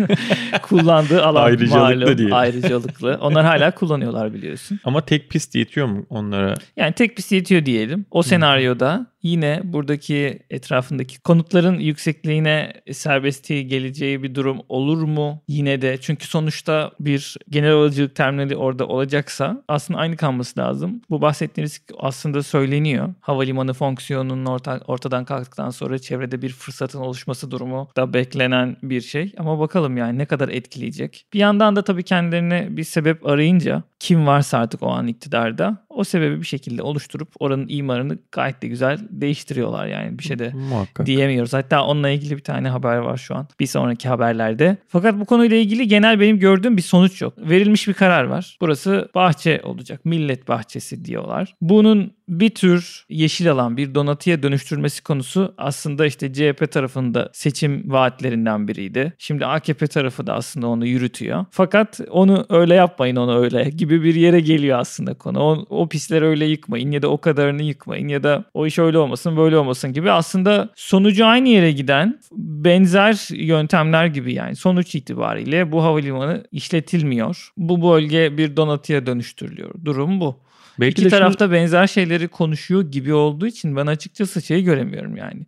kullandığı 0.63 1.25
alan 1.25 1.43
Ayrıcalıklı 1.45 1.79
malum 1.81 2.19
diyelim. 2.19 2.35
ayrıcalıklı. 2.35 3.19
Onlar 3.21 3.45
hala 3.45 3.71
kullanıyorlar 3.71 4.35
biliyorsun. 4.35 4.81
ama 4.85 5.01
tek 5.01 5.31
pist 5.31 5.55
yetiyor 5.55 5.87
mu 5.87 6.07
onlara? 6.11 6.55
Yani 6.77 6.93
tek 6.93 7.17
pist 7.17 7.33
yetiyor 7.33 7.67
diyelim. 7.67 8.07
O 8.11 8.23
senaryoda 8.23 9.07
yine 9.31 9.61
buradaki 9.65 10.39
etrafındaki 10.51 11.21
konutların 11.21 11.79
yüksekliğine 11.79 12.73
serbestliği 12.93 13.67
geleceği 13.67 14.23
bir 14.23 14.35
durum 14.35 14.61
olur 14.69 15.03
mu? 15.03 15.43
Yine 15.49 15.83
de 15.83 15.99
çünkü 16.01 16.27
sonuçta 16.27 16.91
bir 17.01 17.37
genel 17.51 17.71
havacılık 17.71 18.15
terminali 18.15 18.57
orada 18.57 18.87
olacaksa 18.87 19.63
aslında 19.69 20.01
aynı 20.01 20.17
kalması 20.17 20.61
lazım. 20.61 21.03
Bu 21.11 21.21
bahsettiğiniz 21.21 21.81
aslında 21.99 22.43
söyleniyor. 22.43 23.15
Havalimanı 23.21 23.73
fonksiyonunun 23.73 24.47
orta, 24.47 24.81
ortadan 24.87 25.25
kalktıktan 25.25 25.71
sonra 25.71 25.99
çevrede 25.99 26.43
bir 26.43 26.51
fırsatın 26.51 27.01
oluşması 27.01 27.51
durumu 27.51 27.89
da 27.97 28.15
beklenen 28.15 28.77
bir 28.83 29.01
şey. 29.01 29.33
Ama 29.39 29.59
bakalım 29.59 29.97
yani 29.97 30.19
ne 30.19 30.27
kadar 30.27 30.49
etkileyecek. 30.49 31.27
Bir 31.33 31.39
yandan 31.39 31.77
da 31.77 31.83
tabii 31.83 32.03
kendilerine 32.03 32.69
bir 32.71 32.85
sebep 32.85 33.27
arayınca 33.27 33.83
kim 34.01 34.27
varsa 34.27 34.59
artık 34.59 34.83
o 34.83 34.89
an 34.91 35.07
iktidarda 35.07 35.77
o 35.89 36.05
sebebi 36.05 36.41
bir 36.41 36.47
şekilde 36.47 36.83
oluşturup 36.83 37.29
oranın 37.41 37.67
imarını 37.69 38.19
gayet 38.33 38.63
de 38.63 38.69
güzel 38.69 38.99
değiştiriyorlar 39.11 39.87
yani 39.87 40.19
bir 40.19 40.25
şey 40.25 40.39
de 40.39 40.53
Muhakkak. 40.55 41.07
diyemiyoruz. 41.07 41.53
Hatta 41.53 41.85
onunla 41.85 42.09
ilgili 42.11 42.37
bir 42.37 42.45
tane 42.45 42.69
haber 42.69 42.97
var 42.97 43.17
şu 43.17 43.35
an. 43.37 43.49
Bir 43.61 43.67
sonraki 43.67 44.09
haberlerde. 44.09 44.77
Fakat 44.89 45.21
bu 45.21 45.25
konuyla 45.25 45.57
ilgili 45.57 45.89
genel 45.89 46.21
benim 46.21 46.39
gördüğüm 46.39 46.77
bir 46.77 46.83
sonuç 46.83 47.23
yok. 47.23 47.35
Verilmiş 47.39 47.89
bir 47.89 47.95
karar 47.95 48.25
var. 48.25 48.57
Burası 48.61 49.09
bahçe 49.15 49.61
olacak. 49.65 50.05
Millet 50.05 50.49
bahçesi 50.49 51.05
diyorlar. 51.05 51.55
Bunun 51.61 52.18
bir 52.29 52.51
tür 52.51 53.05
yeşil 53.09 53.53
alan, 53.53 53.77
bir 53.77 53.95
donatıya 53.95 54.43
dönüştürmesi 54.43 55.03
konusu 55.03 55.55
aslında 55.59 56.07
işte 56.07 56.33
CHP 56.33 56.73
tarafında 56.73 57.31
seçim 57.33 57.93
vaatlerinden 57.93 58.69
biriydi. 58.69 59.13
Şimdi 59.19 59.47
AKP 59.47 59.87
tarafı 59.87 60.27
da 60.27 60.35
aslında 60.35 60.67
onu 60.67 60.87
yürütüyor. 60.87 61.45
Fakat 61.51 62.01
onu 62.11 62.47
öyle 62.49 62.75
yapmayın 62.75 63.17
onu 63.17 63.39
öyle 63.39 63.71
gibi 63.71 64.03
bir 64.03 64.15
yere 64.15 64.41
geliyor 64.41 64.79
aslında 64.79 65.15
konu. 65.15 65.41
O, 65.41 65.67
o 65.71 65.89
pisleri 65.89 66.25
öyle 66.25 66.45
yıkmayın 66.45 66.91
ya 66.91 67.03
da 67.03 67.09
o 67.09 67.19
kadarını 67.19 67.63
yıkmayın 67.63 68.09
ya 68.09 68.23
da 68.23 68.45
o 68.55 68.67
iş 68.67 68.79
öyle 68.79 68.99
olmasın 68.99 69.37
böyle 69.37 69.57
olmasın 69.57 69.93
gibi 69.93 70.11
aslında 70.11 70.69
sonucu 70.75 71.27
aynı 71.27 71.49
yere 71.49 71.73
giden 71.73 72.21
benzer 72.33 73.29
yöntemler 73.31 74.07
gibi 74.07 74.35
yani 74.35 74.57
sonuç 74.57 74.95
itibariyle 74.95 75.73
bu 75.73 75.83
havalimanı 75.83 76.45
işletilmiyor. 76.53 77.53
Bu 77.57 77.93
bölge 77.93 78.39
bir 78.39 78.57
donatıya 78.57 79.07
dönüştürülüyor. 79.07 79.71
Durum 79.85 80.21
bu. 80.21 80.48
Belki 80.81 81.03
İki 81.03 81.11
tarafta 81.11 81.53
benzer 81.53 81.87
şeyleri 81.87 82.29
konuşuyor 82.29 82.83
gibi 82.83 83.15
olduğu 83.15 83.47
için 83.47 83.77
ben 83.77 83.87
açıkçası 83.87 84.43
şeyi 84.43 84.65
göremiyorum 84.65 85.17
yani. 85.17 85.47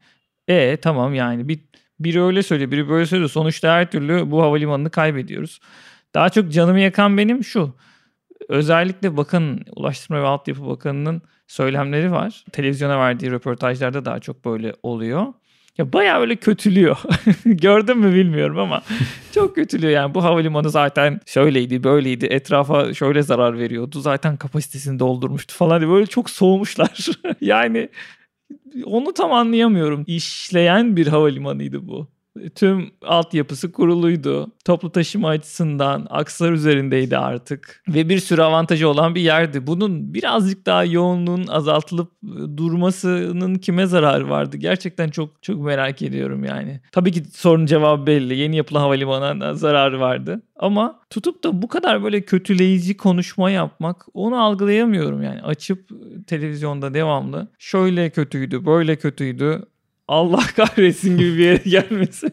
E 0.48 0.76
tamam 0.76 1.14
yani 1.14 1.48
bir 1.48 1.60
biri 2.00 2.22
öyle 2.22 2.42
söylüyor, 2.42 2.70
biri 2.70 2.88
böyle 2.88 3.06
söylüyor. 3.06 3.30
Sonuçta 3.30 3.72
her 3.72 3.90
türlü 3.90 4.30
bu 4.30 4.42
havalimanını 4.42 4.90
kaybediyoruz. 4.90 5.60
Daha 6.14 6.28
çok 6.28 6.52
canımı 6.52 6.80
yakan 6.80 7.18
benim 7.18 7.44
şu. 7.44 7.74
Özellikle 8.48 9.16
bakın 9.16 9.64
Ulaştırma 9.76 10.22
ve 10.22 10.26
Altyapı 10.26 10.66
Bakanı'nın 10.66 11.22
söylemleri 11.46 12.12
var. 12.12 12.44
Televizyona 12.52 12.98
verdiği 12.98 13.30
röportajlarda 13.30 14.04
daha 14.04 14.20
çok 14.20 14.44
böyle 14.44 14.74
oluyor. 14.82 15.26
Ya 15.80 15.92
bayağı 15.92 16.20
öyle 16.20 16.36
kötülüyor. 16.36 16.98
Gördün 17.44 17.98
mü 17.98 18.14
bilmiyorum 18.14 18.58
ama 18.58 18.82
çok 19.34 19.54
kötülüyor 19.54 19.92
yani. 19.92 20.14
Bu 20.14 20.24
havalimanı 20.24 20.70
zaten 20.70 21.20
şöyleydi, 21.26 21.84
böyleydi. 21.84 22.26
Etrafa 22.26 22.94
şöyle 22.94 23.22
zarar 23.22 23.58
veriyordu. 23.58 24.00
Zaten 24.00 24.36
kapasitesini 24.36 24.98
doldurmuştu 24.98 25.54
falan 25.54 25.80
diye 25.80 25.90
böyle 25.90 26.06
çok 26.06 26.30
soğumuşlar. 26.30 27.06
yani 27.40 27.88
onu 28.84 29.12
tam 29.14 29.32
anlayamıyorum. 29.32 30.04
İşleyen 30.06 30.96
bir 30.96 31.06
havalimanıydı 31.06 31.88
bu. 31.88 32.08
Tüm 32.54 32.90
altyapısı 33.02 33.72
kuruluydu. 33.72 34.52
Toplu 34.64 34.92
taşıma 34.92 35.28
açısından 35.28 36.06
akslar 36.10 36.52
üzerindeydi 36.52 37.18
artık. 37.18 37.82
Ve 37.88 38.08
bir 38.08 38.18
sürü 38.18 38.42
avantajı 38.42 38.88
olan 38.88 39.14
bir 39.14 39.20
yerdi. 39.20 39.66
Bunun 39.66 40.14
birazcık 40.14 40.66
daha 40.66 40.84
yoğunluğun 40.84 41.46
azaltılıp 41.46 42.12
e, 42.24 42.56
durmasının 42.56 43.54
kime 43.54 43.86
zararı 43.86 44.30
vardı? 44.30 44.56
Gerçekten 44.56 45.08
çok 45.08 45.42
çok 45.42 45.60
merak 45.60 46.02
ediyorum 46.02 46.44
yani. 46.44 46.80
Tabii 46.92 47.12
ki 47.12 47.24
sorunun 47.24 47.66
cevabı 47.66 48.06
belli. 48.06 48.36
Yeni 48.36 48.56
yapılan 48.56 48.80
havalimanına 48.80 49.54
zararı 49.54 50.00
vardı. 50.00 50.42
Ama 50.56 51.00
tutup 51.10 51.44
da 51.44 51.62
bu 51.62 51.68
kadar 51.68 52.02
böyle 52.02 52.20
kötüleyici 52.20 52.96
konuşma 52.96 53.50
yapmak 53.50 54.06
onu 54.14 54.42
algılayamıyorum 54.42 55.22
yani. 55.22 55.42
Açıp 55.42 55.88
televizyonda 56.26 56.94
devamlı 56.94 57.48
şöyle 57.58 58.10
kötüydü, 58.10 58.66
böyle 58.66 58.96
kötüydü. 58.96 59.62
Allah 60.10 60.42
kahretsin 60.56 61.18
gibi 61.18 61.38
bir 61.38 61.44
yere 61.44 61.62
gelmesi. 61.64 62.26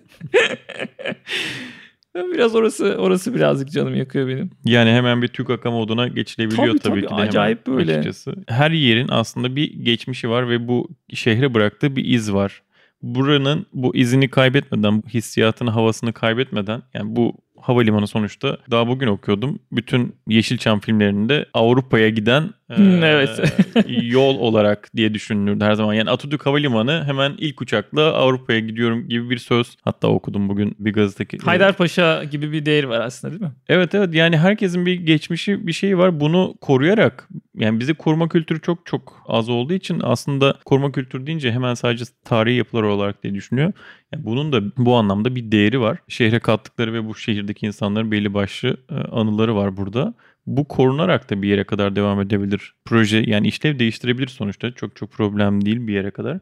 Biraz 2.34 2.56
orası 2.56 2.96
orası 3.00 3.36
birazcık 3.36 3.72
canım 3.72 3.96
yakıyor 3.96 4.28
benim. 4.28 4.50
Yani 4.66 4.90
hemen 4.90 5.22
bir 5.22 5.28
TÜKAKA 5.28 5.72
moduna 5.72 6.08
geçilebiliyor 6.08 6.68
Tabii, 6.68 6.80
tabii, 6.80 6.82
tabii, 6.82 7.02
ki 7.02 7.08
de 7.08 7.14
hemen 7.14 7.28
acayip 7.28 7.68
böyle. 7.68 7.92
açıkçası. 7.92 8.36
Her 8.48 8.72
yerin 8.72 9.08
aslında 9.10 9.56
bir 9.56 9.84
geçmişi 9.84 10.30
var 10.30 10.50
ve 10.50 10.68
bu 10.68 10.90
şehre 11.14 11.54
bıraktığı 11.54 11.96
bir 11.96 12.06
iz 12.06 12.34
var. 12.34 12.62
Buranın 13.02 13.66
bu 13.74 13.96
izini 13.96 14.30
kaybetmeden, 14.30 15.04
bu 15.04 15.08
hissiyatını, 15.08 15.70
havasını 15.70 16.14
kaybetmeden 16.14 16.82
yani 16.94 17.16
bu 17.16 17.34
havalimanı 17.62 18.08
sonuçta 18.08 18.58
daha 18.72 18.88
bugün 18.88 19.08
okuyordum. 19.08 19.60
Bütün 19.72 20.16
Yeşilçam 20.28 20.80
filmlerinde 20.80 21.46
Avrupa'ya 21.54 22.10
giden 22.10 22.50
evet. 22.70 23.64
yol 23.88 24.40
olarak 24.40 24.90
diye 24.96 25.14
düşünülürdü 25.14 25.64
her 25.64 25.74
zaman. 25.74 25.94
Yani 25.94 26.10
Atatürk 26.10 26.46
Havalimanı 26.46 27.04
hemen 27.06 27.34
ilk 27.38 27.62
uçakla 27.62 28.14
Avrupa'ya 28.14 28.60
gidiyorum 28.60 29.10
gibi 29.10 29.30
bir 29.30 29.38
söz. 29.38 29.76
Hatta 29.82 30.08
okudum 30.08 30.50
bugün 30.50 30.76
bir 30.80 30.94
gazeteki. 30.94 31.38
Haydarpaşa 31.38 32.24
gibi 32.24 32.52
bir 32.52 32.66
değeri 32.66 32.90
var 32.90 33.02
aslında 33.02 33.34
değil 33.34 33.44
mi? 33.44 33.52
Evet 33.70 33.96
evet 33.96 34.14
yani 34.14 34.38
herkesin 34.38 34.86
bir 34.86 34.94
geçmişi 34.94 35.68
bir 35.68 35.74
şeyi 35.74 35.98
var. 35.98 36.20
Bunu 36.20 36.56
koruyarak 36.62 37.30
yani 37.56 37.80
bizi 37.80 37.94
koruma 37.94 38.30
kültürü 38.30 38.62
çok 38.62 38.86
çok 38.86 39.24
az 39.28 39.50
olduğu 39.50 39.74
için 39.74 40.02
aslında 40.04 40.58
koruma 40.66 40.92
kültürü 40.92 41.28
deyince 41.28 41.52
hemen 41.52 41.74
sadece 41.74 42.06
tarihi 42.26 42.58
yapılar 42.58 42.84
olarak 42.84 43.24
diye 43.24 43.34
düşünüyor. 43.34 43.74
Yani 44.14 44.26
bunun 44.26 44.52
da 44.52 44.62
bu 44.78 44.96
anlamda 44.96 45.36
bir 45.36 45.52
değeri 45.52 45.82
var. 45.82 45.98
Şehre 46.08 46.40
kattıkları 46.40 46.94
ve 46.94 47.06
bu 47.08 47.16
şehirdeki 47.16 47.66
insanların 47.66 48.12
belli 48.12 48.34
başlı 48.34 48.78
e, 48.90 48.96
anıları 48.96 49.56
var 49.56 49.78
burada. 49.78 50.14
Bu 50.48 50.68
korunarak 50.68 51.30
da 51.30 51.42
bir 51.42 51.50
yere 51.50 51.64
kadar 51.64 51.96
devam 51.96 52.22
edebilir. 52.22 52.74
Proje 52.86 53.24
yani 53.28 53.48
işlev 53.48 53.80
değiştirebilir 53.80 54.28
sonuçta. 54.28 54.72
Çok 54.72 54.96
çok 54.96 55.12
problem 55.12 55.66
değil 55.66 55.88
bir 55.88 55.94
yere 55.94 56.12
kadar. 56.12 56.40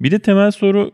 Bir 0.00 0.10
de 0.10 0.18
temel 0.18 0.50
soru 0.50 0.90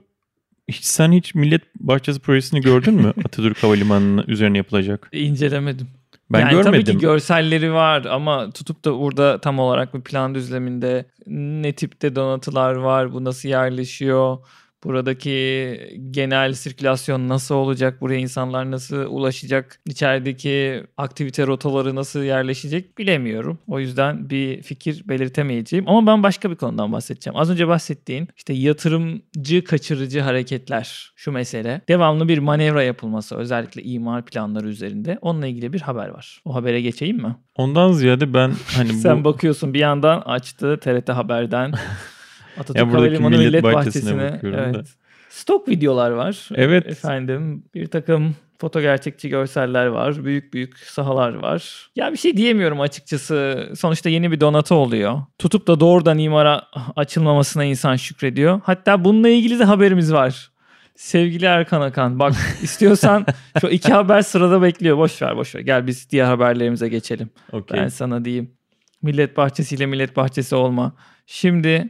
hiç, 0.68 0.84
sen 0.84 1.12
hiç 1.12 1.34
Millet 1.34 1.62
Bahçesi 1.80 2.20
projesini 2.20 2.60
gördün 2.60 2.94
mü? 2.94 3.12
Atatürk 3.24 3.62
Havalimanı'nın 3.62 4.24
üzerine 4.26 4.56
yapılacak. 4.56 5.08
İncelemedim. 5.12 5.86
Ben 6.30 6.40
yani 6.40 6.50
görmedim. 6.50 6.72
tabii 6.72 6.84
ki 6.84 6.98
görselleri 6.98 7.72
var 7.72 8.04
ama 8.04 8.50
tutup 8.50 8.84
da 8.84 8.98
burada 8.98 9.40
tam 9.40 9.58
olarak 9.58 9.94
bir 9.94 10.00
plan 10.00 10.34
düzleminde 10.34 11.04
ne 11.26 11.72
tipte 11.72 12.16
donatılar 12.16 12.74
var, 12.74 13.12
bu 13.12 13.24
nasıl 13.24 13.48
yerleşiyor, 13.48 14.38
buradaki 14.84 15.78
genel 16.10 16.52
sirkülasyon 16.52 17.28
nasıl 17.28 17.54
olacak, 17.54 18.00
buraya 18.00 18.18
insanlar 18.18 18.70
nasıl 18.70 18.96
ulaşacak, 18.96 19.80
içerideki 19.86 20.84
aktivite 20.96 21.46
rotaları 21.46 21.94
nasıl 21.94 22.22
yerleşecek 22.22 22.98
bilemiyorum. 22.98 23.58
O 23.66 23.80
yüzden 23.80 24.30
bir 24.30 24.62
fikir 24.62 25.08
belirtemeyeceğim. 25.08 25.88
Ama 25.88 26.06
ben 26.06 26.22
başka 26.22 26.50
bir 26.50 26.56
konudan 26.56 26.92
bahsedeceğim. 26.92 27.36
Az 27.36 27.50
önce 27.50 27.68
bahsettiğin 27.68 28.28
işte 28.36 28.52
yatırımcı 28.52 29.64
kaçırıcı 29.64 30.20
hareketler 30.20 31.12
şu 31.16 31.32
mesele. 31.32 31.80
Devamlı 31.88 32.28
bir 32.28 32.38
manevra 32.38 32.82
yapılması 32.82 33.36
özellikle 33.36 33.82
imar 33.82 34.24
planları 34.24 34.68
üzerinde. 34.68 35.18
Onunla 35.20 35.46
ilgili 35.46 35.72
bir 35.72 35.80
haber 35.80 36.08
var. 36.08 36.40
O 36.44 36.54
habere 36.54 36.80
geçeyim 36.80 37.16
mi? 37.16 37.36
Ondan 37.54 37.92
ziyade 37.92 38.34
ben 38.34 38.52
hani 38.76 38.92
Sen 38.92 39.20
bu 39.20 39.24
bakıyorsun 39.24 39.74
bir 39.74 39.78
yandan 39.78 40.20
açtı 40.20 40.78
TRT 40.80 41.08
Haber'den 41.08 41.72
Atatürk 42.56 42.76
Ya 42.76 42.86
buradaki 42.92 43.16
Havalimanı 43.16 43.36
Millet 43.38 43.62
Millet 43.62 43.62
Bahçesi'ne 43.64 44.12
Bahçesi'ne. 44.18 44.32
bakıyorum 44.34 44.74
da. 44.74 44.78
Evet. 44.78 44.86
Stok 45.28 45.68
videolar 45.68 46.10
var. 46.10 46.48
Evet. 46.54 46.86
Efendim 46.86 47.64
bir 47.74 47.86
takım 47.86 48.36
foto 48.60 48.80
gerçekçi 48.80 49.28
görseller 49.28 49.86
var. 49.86 50.24
Büyük 50.24 50.54
büyük 50.54 50.78
sahalar 50.78 51.34
var. 51.34 51.90
Ya 51.96 52.12
bir 52.12 52.16
şey 52.18 52.36
diyemiyorum 52.36 52.80
açıkçası. 52.80 53.68
Sonuçta 53.76 54.08
yeni 54.08 54.32
bir 54.32 54.40
donatı 54.40 54.74
oluyor. 54.74 55.22
Tutup 55.38 55.66
da 55.66 55.80
doğrudan 55.80 56.18
imara 56.18 56.62
açılmamasına 56.96 57.64
insan 57.64 57.96
şükrediyor. 57.96 58.60
Hatta 58.64 59.04
bununla 59.04 59.28
ilgili 59.28 59.58
de 59.58 59.64
haberimiz 59.64 60.12
var. 60.12 60.50
Sevgili 60.94 61.44
Erkan 61.44 61.80
Akan 61.80 62.18
bak 62.18 62.34
istiyorsan 62.62 63.26
şu 63.60 63.68
iki 63.68 63.92
haber 63.92 64.22
sırada 64.22 64.62
bekliyor. 64.62 64.98
Boş 64.98 65.22
ver 65.22 65.36
boş 65.36 65.54
ver. 65.54 65.60
Gel 65.60 65.86
biz 65.86 66.10
diğer 66.10 66.24
haberlerimize 66.24 66.88
geçelim. 66.88 67.30
okey. 67.52 67.80
Ben 67.80 67.88
sana 67.88 68.24
diyeyim. 68.24 68.50
Millet 69.02 69.36
bahçesiyle 69.36 69.86
millet 69.86 70.16
bahçesi 70.16 70.54
olma. 70.54 70.92
Şimdi 71.26 71.88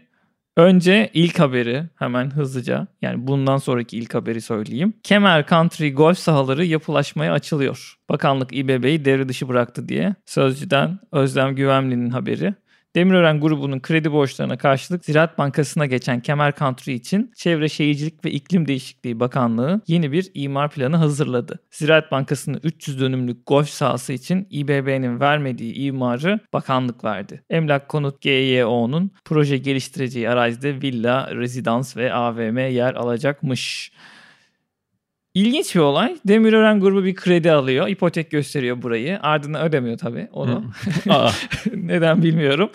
önce 0.57 1.11
ilk 1.15 1.41
haberi 1.41 1.85
hemen 1.97 2.31
hızlıca 2.31 2.87
yani 3.03 3.27
bundan 3.27 3.57
sonraki 3.57 3.99
ilk 3.99 4.15
haberi 4.15 4.41
söyleyeyim. 4.41 4.95
Kemer 5.03 5.47
Country 5.47 5.93
golf 5.93 6.19
sahaları 6.19 6.65
yapılaşmaya 6.65 7.33
açılıyor. 7.33 7.95
Bakanlık 8.09 8.53
İBB'yi 8.53 9.05
devre 9.05 9.29
dışı 9.29 9.49
bıraktı 9.49 9.89
diye 9.89 10.15
Sözcü'den 10.27 10.99
Özlem 11.13 11.55
Güvenli'nin 11.57 12.11
haberi. 12.11 12.55
Demirören 12.97 13.41
grubunun 13.41 13.81
kredi 13.81 14.13
borçlarına 14.13 14.59
karşılık 14.59 15.05
Ziraat 15.05 15.39
Bankası'na 15.39 15.87
geçen 15.87 16.21
Kemer 16.21 16.55
Country 16.55 16.93
için 16.93 17.33
Çevre 17.37 17.69
Şehircilik 17.69 18.25
ve 18.25 18.31
İklim 18.31 18.69
Değişikliği 18.69 19.21
Bakanlığı 19.21 19.81
yeni 19.87 20.13
bir 20.13 20.31
imar 20.35 20.71
planı 20.71 20.97
hazırladı. 20.97 21.59
Ziraat 21.71 22.13
Bankası'nın 22.13 22.61
300 22.63 23.01
dönümlük 23.01 23.47
golf 23.47 23.69
sahası 23.69 24.13
için 24.13 24.47
İBB'nin 24.51 25.21
vermediği 25.21 25.75
imarı 25.75 26.41
bakanlık 26.53 27.05
verdi. 27.05 27.43
Emlak 27.51 27.89
Konut 27.89 28.21
GYO'nun 28.21 29.11
proje 29.25 29.59
geliştireceği 29.59 30.31
arazide 30.31 30.83
villa, 30.83 31.35
rezidans 31.35 31.97
ve 31.97 32.13
AVM 32.13 32.59
yer 32.59 32.95
alacakmış. 32.95 33.93
İlginç 35.37 35.75
bir 35.75 35.81
olay. 35.81 36.17
Demirören 36.29 36.81
grubu 36.81 37.05
bir 37.05 37.15
kredi 37.15 37.53
alıyor. 37.53 37.89
ipotek 37.89 38.31
gösteriyor 38.31 38.83
burayı. 38.83 39.19
Ardından 39.23 39.63
ödemiyor 39.63 39.99
tabii 39.99 40.29
onu. 40.33 40.65
Neden 41.75 42.23
bilmiyorum. 42.23 42.71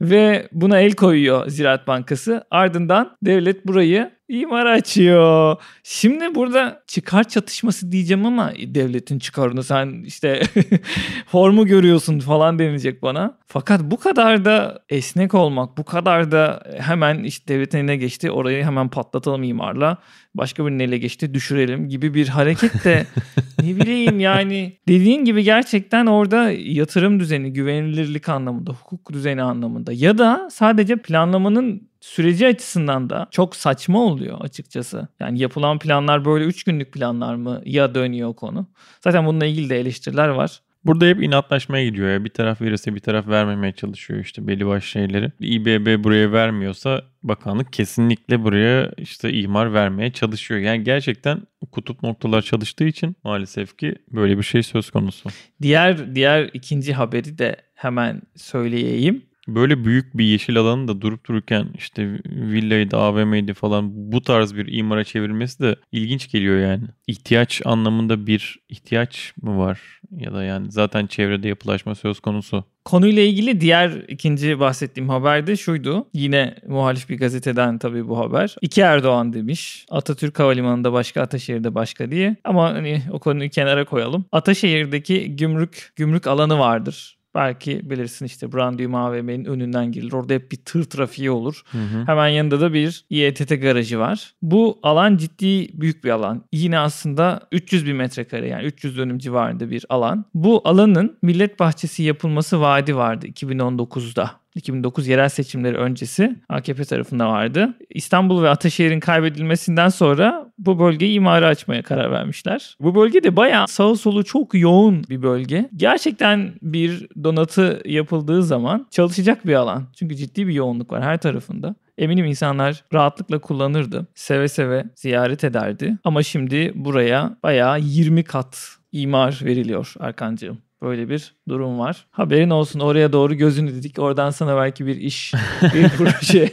Ve 0.00 0.48
buna 0.52 0.80
el 0.80 0.92
koyuyor 0.92 1.48
Ziraat 1.48 1.86
Bankası. 1.86 2.44
Ardından 2.50 3.16
devlet 3.22 3.66
burayı 3.66 4.10
imara 4.28 4.72
açıyor. 4.72 5.56
Şimdi 5.82 6.34
burada 6.34 6.82
çıkar 6.86 7.28
çatışması 7.28 7.92
diyeceğim 7.92 8.26
ama 8.26 8.52
devletin 8.66 9.18
çıkarını 9.18 9.62
sen 9.62 10.02
işte 10.06 10.42
formu 11.26 11.66
görüyorsun 11.66 12.18
falan 12.18 12.58
denilecek 12.58 13.02
bana. 13.02 13.38
Fakat 13.46 13.80
bu 13.82 13.96
kadar 13.96 14.44
da 14.44 14.80
esnek 14.88 15.34
olmak, 15.34 15.78
bu 15.78 15.84
kadar 15.84 16.32
da 16.32 16.62
hemen 16.78 17.22
işte 17.22 17.54
devletin 17.54 17.78
eline 17.78 17.96
geçti 17.96 18.30
orayı 18.30 18.64
hemen 18.64 18.88
patlatalım 18.88 19.42
imarla. 19.42 19.98
Başka 20.34 20.66
birinin 20.66 20.78
ele 20.78 20.98
geçti 20.98 21.34
düşürelim 21.34 21.88
gibi 21.88 22.14
bir 22.14 22.28
hareket 22.28 22.84
de 22.84 23.06
ne 23.62 23.76
bileyim 23.76 24.20
yani 24.20 24.76
dediğin 24.88 25.24
gibi 25.24 25.44
gerçekten 25.44 26.06
orada 26.06 26.50
yatırım 26.50 27.20
düzeni, 27.20 27.52
güvenilirlik 27.52 28.28
anlamında, 28.28 28.72
hukuk 28.72 29.12
düzeni 29.12 29.42
anlamında 29.42 29.92
ya 29.92 30.18
da 30.18 30.48
sadece 30.52 30.96
planlamanın 30.96 31.88
süreci 32.06 32.46
açısından 32.46 33.10
da 33.10 33.26
çok 33.30 33.56
saçma 33.56 34.00
oluyor 34.00 34.40
açıkçası. 34.40 35.08
Yani 35.20 35.38
yapılan 35.38 35.78
planlar 35.78 36.24
böyle 36.24 36.44
3 36.44 36.64
günlük 36.64 36.92
planlar 36.92 37.34
mı 37.34 37.62
ya 37.64 37.94
dönüyor 37.94 38.34
konu. 38.34 38.66
Zaten 39.00 39.26
bununla 39.26 39.46
ilgili 39.46 39.70
de 39.70 39.80
eleştiriler 39.80 40.28
var. 40.28 40.60
Burada 40.84 41.06
hep 41.06 41.22
inatlaşmaya 41.22 41.84
gidiyor 41.84 42.08
ya. 42.08 42.24
Bir 42.24 42.30
taraf 42.30 42.60
verirse 42.60 42.94
bir 42.94 43.00
taraf 43.00 43.28
vermemeye 43.28 43.72
çalışıyor 43.72 44.20
işte 44.20 44.46
belli 44.46 44.66
başlı 44.66 44.88
şeyleri. 44.88 45.32
İBB 45.40 46.04
buraya 46.04 46.32
vermiyorsa 46.32 47.02
bakanlık 47.22 47.72
kesinlikle 47.72 48.42
buraya 48.42 48.92
işte 48.96 49.32
imar 49.32 49.74
vermeye 49.74 50.12
çalışıyor. 50.12 50.60
Yani 50.60 50.84
gerçekten 50.84 51.42
kutup 51.72 52.02
noktalar 52.02 52.42
çalıştığı 52.42 52.84
için 52.84 53.16
maalesef 53.24 53.78
ki 53.78 53.94
böyle 54.10 54.38
bir 54.38 54.42
şey 54.42 54.62
söz 54.62 54.90
konusu. 54.90 55.28
Diğer 55.62 56.14
diğer 56.14 56.50
ikinci 56.52 56.92
haberi 56.92 57.38
de 57.38 57.56
hemen 57.74 58.22
söyleyeyim. 58.36 59.22
Böyle 59.48 59.84
büyük 59.84 60.18
bir 60.18 60.24
yeşil 60.24 60.58
alanı 60.58 60.88
da 60.88 61.00
durup 61.00 61.26
dururken 61.26 61.68
işte 61.74 62.20
villaydı, 62.26 62.96
AVM'ydi 62.96 63.54
falan 63.54 64.12
bu 64.12 64.22
tarz 64.22 64.54
bir 64.54 64.72
imara 64.72 65.04
çevirmesi 65.04 65.62
de 65.62 65.76
ilginç 65.92 66.30
geliyor 66.30 66.58
yani. 66.58 66.84
İhtiyaç 67.06 67.62
anlamında 67.64 68.26
bir 68.26 68.58
ihtiyaç 68.68 69.32
mı 69.42 69.58
var? 69.58 69.80
Ya 70.10 70.34
da 70.34 70.44
yani 70.44 70.72
zaten 70.72 71.06
çevrede 71.06 71.48
yapılaşma 71.48 71.94
söz 71.94 72.20
konusu. 72.20 72.64
Konuyla 72.84 73.22
ilgili 73.22 73.60
diğer 73.60 73.90
ikinci 74.08 74.60
bahsettiğim 74.60 75.08
haber 75.08 75.46
de 75.46 75.56
şuydu. 75.56 76.08
Yine 76.12 76.54
muhalif 76.66 77.08
bir 77.08 77.18
gazeteden 77.18 77.78
tabii 77.78 78.08
bu 78.08 78.18
haber. 78.18 78.56
İki 78.60 78.80
Erdoğan 78.80 79.32
demiş. 79.32 79.86
Atatürk 79.90 80.38
Havalimanı'nda 80.38 80.92
başka, 80.92 81.22
Ataşehir'de 81.22 81.74
başka 81.74 82.10
diye. 82.10 82.36
Ama 82.44 82.74
hani 82.74 83.02
o 83.10 83.18
konuyu 83.18 83.50
kenara 83.50 83.84
koyalım. 83.84 84.24
Ataşehir'deki 84.32 85.36
gümrük 85.36 85.92
gümrük 85.96 86.26
alanı 86.26 86.58
vardır. 86.58 87.15
Belki 87.36 87.90
bilirsin 87.90 88.26
işte 88.26 88.52
Brandyum 88.52 88.94
AVM'nin 88.94 89.44
önünden 89.44 89.92
girilir. 89.92 90.12
Orada 90.12 90.34
hep 90.34 90.52
bir 90.52 90.56
tır 90.56 90.84
trafiği 90.84 91.30
olur. 91.30 91.62
Hı 91.72 91.78
hı. 91.78 92.06
Hemen 92.06 92.28
yanında 92.28 92.60
da 92.60 92.72
bir 92.72 93.04
İETT 93.10 93.62
garajı 93.62 93.98
var. 93.98 94.34
Bu 94.42 94.78
alan 94.82 95.16
ciddi 95.16 95.80
büyük 95.80 96.04
bir 96.04 96.10
alan. 96.10 96.44
Yine 96.52 96.78
aslında 96.78 97.40
300 97.52 97.86
bin 97.86 97.96
metrekare 97.96 98.48
yani 98.48 98.64
300 98.64 98.98
dönüm 98.98 99.18
civarında 99.18 99.70
bir 99.70 99.84
alan. 99.88 100.24
Bu 100.34 100.60
alanın 100.64 101.18
millet 101.22 101.60
bahçesi 101.60 102.02
yapılması 102.02 102.60
vaadi 102.60 102.96
vardı 102.96 103.26
2019'da. 103.26 104.45
2009 104.56 105.08
yerel 105.08 105.28
seçimleri 105.28 105.76
öncesi 105.76 106.36
AKP 106.48 106.84
tarafında 106.84 107.28
vardı. 107.28 107.74
İstanbul 107.90 108.42
ve 108.42 108.48
Ataşehir'in 108.48 109.00
kaybedilmesinden 109.00 109.88
sonra 109.88 110.52
bu 110.58 110.78
bölgeyi 110.78 111.12
imara 111.12 111.46
açmaya 111.46 111.82
karar 111.82 112.10
vermişler. 112.10 112.76
Bu 112.80 112.94
bölge 112.94 113.22
de 113.22 113.36
bayağı 113.36 113.68
sağı 113.68 113.96
solu 113.96 114.24
çok 114.24 114.54
yoğun 114.54 115.04
bir 115.10 115.22
bölge. 115.22 115.68
Gerçekten 115.76 116.52
bir 116.62 117.08
donatı 117.24 117.82
yapıldığı 117.84 118.42
zaman 118.42 118.86
çalışacak 118.90 119.46
bir 119.46 119.54
alan. 119.54 119.84
Çünkü 119.96 120.16
ciddi 120.16 120.46
bir 120.46 120.54
yoğunluk 120.54 120.92
var 120.92 121.02
her 121.02 121.18
tarafında. 121.18 121.74
Eminim 121.98 122.26
insanlar 122.26 122.84
rahatlıkla 122.94 123.38
kullanırdı. 123.38 124.06
Seve 124.14 124.48
seve 124.48 124.84
ziyaret 124.94 125.44
ederdi. 125.44 125.98
Ama 126.04 126.22
şimdi 126.22 126.72
buraya 126.74 127.36
bayağı 127.42 127.80
20 127.80 128.24
kat 128.24 128.76
imar 128.92 129.40
veriliyor 129.44 129.94
Erkancığım. 130.00 130.65
Böyle 130.82 131.08
bir 131.08 131.34
durum 131.48 131.78
var. 131.78 132.06
Haberin 132.10 132.50
olsun 132.50 132.80
oraya 132.80 133.12
doğru 133.12 133.34
gözünü 133.34 133.74
dedik. 133.74 133.98
Oradan 133.98 134.30
sana 134.30 134.56
belki 134.56 134.86
bir 134.86 134.96
iş, 134.96 135.34
bir 135.74 135.88
proje 135.88 136.50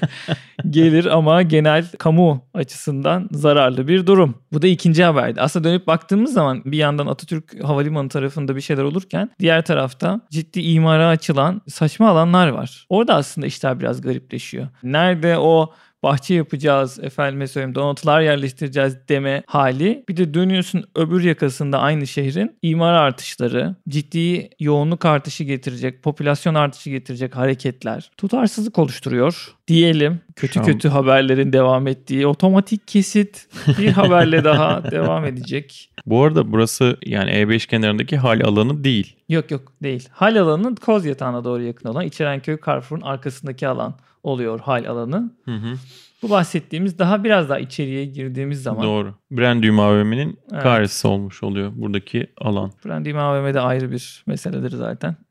gelir 0.70 1.06
ama 1.06 1.42
genel 1.42 1.86
kamu 2.00 2.46
açısından 2.54 3.30
zararlı 3.32 3.88
bir 3.88 4.08
durum. 4.08 4.36
Bu 4.54 4.62
da 4.62 4.68
ikinci 4.68 5.04
haberdi. 5.04 5.42
Aslında 5.42 5.70
dönüp 5.70 5.88
baktığımız 5.88 6.34
zaman 6.34 6.62
bir 6.66 6.78
yandan 6.78 7.08
Atatürk 7.08 7.64
Havalimanı 7.64 8.10
tarafında 8.10 8.56
bir 8.56 8.62
şeyler 8.62 8.84
olurken 8.84 9.30
diğer 9.40 9.66
tarafta 9.66 10.22
ciddi 10.32 10.62
imara 10.62 11.08
açılan 11.08 11.62
saçma 11.68 12.10
alanlar 12.10 12.48
var. 12.48 12.86
Orada 12.90 13.16
aslında 13.16 13.48
işler 13.48 13.80
biraz 13.80 14.02
garipleşiyor. 14.02 14.68
Nerede 14.84 15.38
o 15.38 15.74
bahçe 16.04 16.34
yapacağız, 16.34 17.00
efendime 17.02 17.48
söyleyeyim 17.48 17.76
donatılar 17.76 18.22
yerleştireceğiz 18.22 18.98
deme 19.10 19.44
hali. 19.48 20.04
Bir 20.10 20.18
de 20.18 20.34
dönüyorsun 20.34 20.84
öbür 20.96 21.24
yakasında 21.24 21.80
aynı 21.80 22.08
şehrin 22.08 22.58
imar 22.62 22.94
artışları, 22.94 23.76
ciddi 23.90 24.50
yoğunluk 24.60 25.06
artışı 25.06 25.44
getirecek, 25.44 26.04
popülasyon 26.04 26.56
artışı 26.56 26.90
getirecek 26.90 27.36
hareketler 27.36 28.12
tutarsızlık 28.18 28.80
oluşturuyor. 28.80 29.54
Diyelim 29.68 30.20
kötü 30.36 30.60
an- 30.60 30.66
kötü 30.66 30.90
haberlerin 30.90 31.54
devam 31.54 31.88
ettiği 31.88 32.28
otomatik 32.28 32.88
kesit 32.88 33.48
bir 33.80 33.92
haberle 33.92 34.44
daha 34.44 34.92
devam 34.92 35.26
edecek. 35.26 35.90
Bu 36.06 36.24
arada 36.24 36.52
burası 36.52 36.98
yani 37.06 37.32
E5 37.32 37.68
kenarındaki 37.68 38.18
hal 38.18 38.42
alanı 38.42 38.84
değil. 38.84 39.16
Yok 39.30 39.52
yok 39.52 39.62
değil. 39.84 40.10
Hal 40.12 40.36
alanı 40.36 40.76
koz 40.76 41.06
yatağına 41.06 41.44
doğru 41.44 41.64
yakın 41.64 41.90
olan 41.90 42.06
İçerenköy 42.06 42.58
Carrefour'un 42.66 43.02
arkasındaki 43.02 43.68
alan 43.68 43.96
oluyor 44.24 44.60
hal 44.60 44.86
alanı. 44.86 45.32
Hı 45.46 45.52
hı. 45.56 45.78
Bu 46.24 46.30
bahsettiğimiz 46.30 47.00
daha 47.00 47.24
biraz 47.24 47.50
daha 47.50 47.60
içeriye 47.60 48.06
girdiğimiz 48.06 48.64
zaman 48.64 48.84
Doğru. 48.84 49.14
Brandüğüm 49.32 49.80
AVM'nin 49.80 50.40
Evet. 50.54 50.64
karşısı 50.64 51.10
olmuş 51.10 51.44
oluyor 51.44 51.72
buradaki 51.76 52.28
alan. 52.42 52.72
Brandy 52.86 53.14
AVM'de 53.20 53.60
ayrı 53.60 53.92
bir 53.92 54.24
meseledir 54.28 54.70
zaten. 54.72 55.16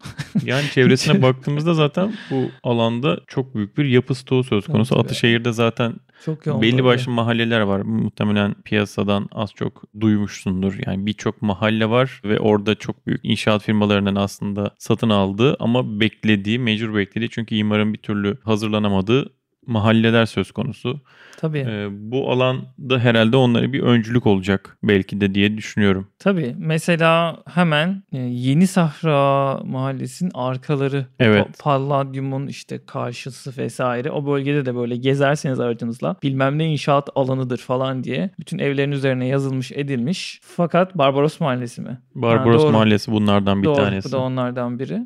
Yani 0.44 0.64
çevresine 0.74 1.22
baktığımızda 1.22 1.74
zaten 1.74 2.14
bu 2.30 2.50
alanda 2.62 3.18
çok 3.26 3.54
büyük 3.54 3.78
bir 3.78 3.84
yapı 3.84 4.14
stoğu 4.14 4.44
söz 4.44 4.66
konusu. 4.66 4.94
Evet. 4.94 5.04
Ataşehir'de 5.04 5.52
zaten 5.52 5.94
Çok 6.24 6.46
yoğun. 6.46 6.62
belli 6.62 6.84
başlı 6.84 7.12
mahalleler 7.12 7.60
var. 7.60 7.80
Muhtemelen 7.80 8.54
piyasadan 8.64 9.28
az 9.32 9.50
çok 9.54 9.82
duymuşsundur. 10.00 10.78
Yani 10.86 11.06
birçok 11.06 11.42
mahalle 11.42 11.90
var 11.90 12.20
ve 12.24 12.40
orada 12.40 12.74
çok 12.74 13.06
büyük 13.06 13.20
inşaat 13.24 13.62
firmalarının 13.62 14.16
aslında 14.16 14.74
satın 14.78 15.10
aldığı 15.10 15.56
ama 15.60 16.00
beklediği, 16.00 16.58
mecbur 16.58 16.94
beklediği 16.94 17.30
çünkü 17.30 17.54
imarın 17.54 17.92
bir 17.92 17.98
türlü 17.98 18.38
hazırlanamadığı 18.44 19.32
mahalleler 19.66 20.26
söz 20.26 20.52
konusu. 20.52 21.00
Tabii. 21.36 21.58
Ee, 21.58 21.88
bu 21.90 22.30
alanda 22.30 22.98
herhalde 22.98 23.36
onlara 23.36 23.72
bir 23.72 23.80
öncülük 23.80 24.26
olacak 24.26 24.78
belki 24.82 25.20
de 25.20 25.34
diye 25.34 25.56
düşünüyorum. 25.56 26.08
Tabii. 26.18 26.54
Mesela 26.58 27.42
hemen 27.54 28.02
e, 28.12 28.18
Yeni 28.18 28.66
Sahra 28.66 29.58
Mahallesi'nin 29.64 30.30
arkaları. 30.34 31.06
Evet. 31.20 31.46
Pa- 31.46 31.62
Palladyum'un 31.62 32.46
işte 32.46 32.80
karşısı 32.86 33.52
vesaire. 33.62 34.10
O 34.10 34.26
bölgede 34.26 34.66
de 34.66 34.74
böyle 34.74 34.96
gezerseniz 34.96 35.60
aracınızla 35.60 36.16
bilmem 36.22 36.58
ne 36.58 36.66
inşaat 36.72 37.08
alanıdır 37.14 37.58
falan 37.58 38.04
diye 38.04 38.30
bütün 38.40 38.58
evlerin 38.58 38.92
üzerine 38.92 39.26
yazılmış 39.26 39.72
edilmiş. 39.72 40.40
Fakat 40.42 40.98
Barbaros 40.98 41.40
Mahallesi 41.40 41.80
mi? 41.82 42.00
Barbaros 42.14 42.60
Ha, 42.60 42.64
doğru. 42.66 42.72
Mahallesi 42.72 43.12
bunlardan 43.12 43.62
bir 43.62 43.66
Doğru, 43.66 43.76
tanesi. 43.76 44.08
bu 44.08 44.12
da 44.12 44.18
onlardan 44.18 44.78
biri. 44.78 44.98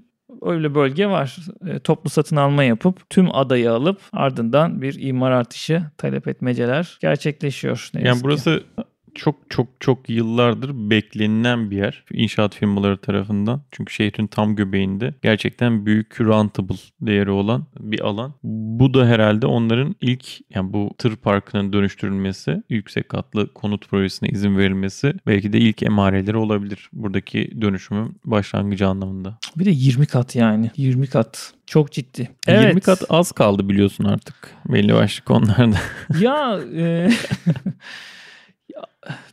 Öyle 0.42 0.75
bölge 0.75 1.07
var. 1.07 1.37
E, 1.66 1.79
toplu 1.79 2.11
satın 2.11 2.37
alma 2.37 2.64
yapıp 2.64 3.11
tüm 3.11 3.35
adayı 3.35 3.72
alıp 3.72 4.01
ardından 4.12 4.83
bir 4.83 4.96
imar 5.01 5.31
artışı 5.31 5.83
talep 5.99 6.29
etmeceler 6.29 6.99
gerçekleşiyor. 7.01 7.90
ne 7.94 8.01
Yani 8.01 8.09
yazık 8.09 8.44
ki. 8.44 8.85
Çok 9.16 9.37
çok 9.50 9.66
çok 9.81 10.11
yıllardır 10.11 10.90
beklenilen 10.90 11.70
bir 11.70 11.76
yer 11.76 12.05
inşaat 12.12 12.55
firmaları 12.55 12.96
tarafından. 12.96 13.62
Çünkü 13.70 13.94
şehrin 13.94 14.26
tam 14.26 14.57
göbeğinde 14.57 15.14
gerçekten 15.22 15.87
büyük 15.87 16.20
rentable 16.20 16.76
değeri 17.00 17.31
olan 17.31 17.66
bir 17.81 18.00
alan. 18.00 18.35
Bu 18.42 18.94
da 18.94 19.07
herhalde 19.07 19.46
onların 19.46 19.96
ilk 20.00 20.55
yani 20.55 20.72
bu 20.72 20.90
tır 20.98 21.16
parkının 21.16 21.72
dönüştürülmesi, 21.72 22.62
yüksek 22.70 23.09
katlı 23.09 23.52
konut 23.52 23.88
projesine 23.88 24.29
izin 24.29 24.57
verilmesi 24.57 25.14
belki 25.26 25.52
de 25.52 25.59
ilk 25.59 25.83
emareleri 25.83 26.37
olabilir 26.37 26.90
buradaki 26.92 27.61
dönüşümün 27.61 28.16
başlangıcı 28.24 28.88
anlamında. 28.88 29.38
Bir 29.57 29.64
de 29.64 29.70
20 29.70 30.07
kat 30.07 30.37
yani. 30.37 30.70
20 30.76 31.07
kat. 31.07 31.52
Çok 31.66 31.92
ciddi. 31.92 32.31
20 32.48 32.81
kat 32.81 33.02
az 33.09 33.33
kaldı 33.33 33.68
biliyorsun 33.68 34.05
artık 34.05 34.35
belli 34.68 34.94
başlı 34.94 35.24
konularda. 35.24 35.76
ya, 36.20 36.61
e, 36.74 36.83
ya 36.83 37.11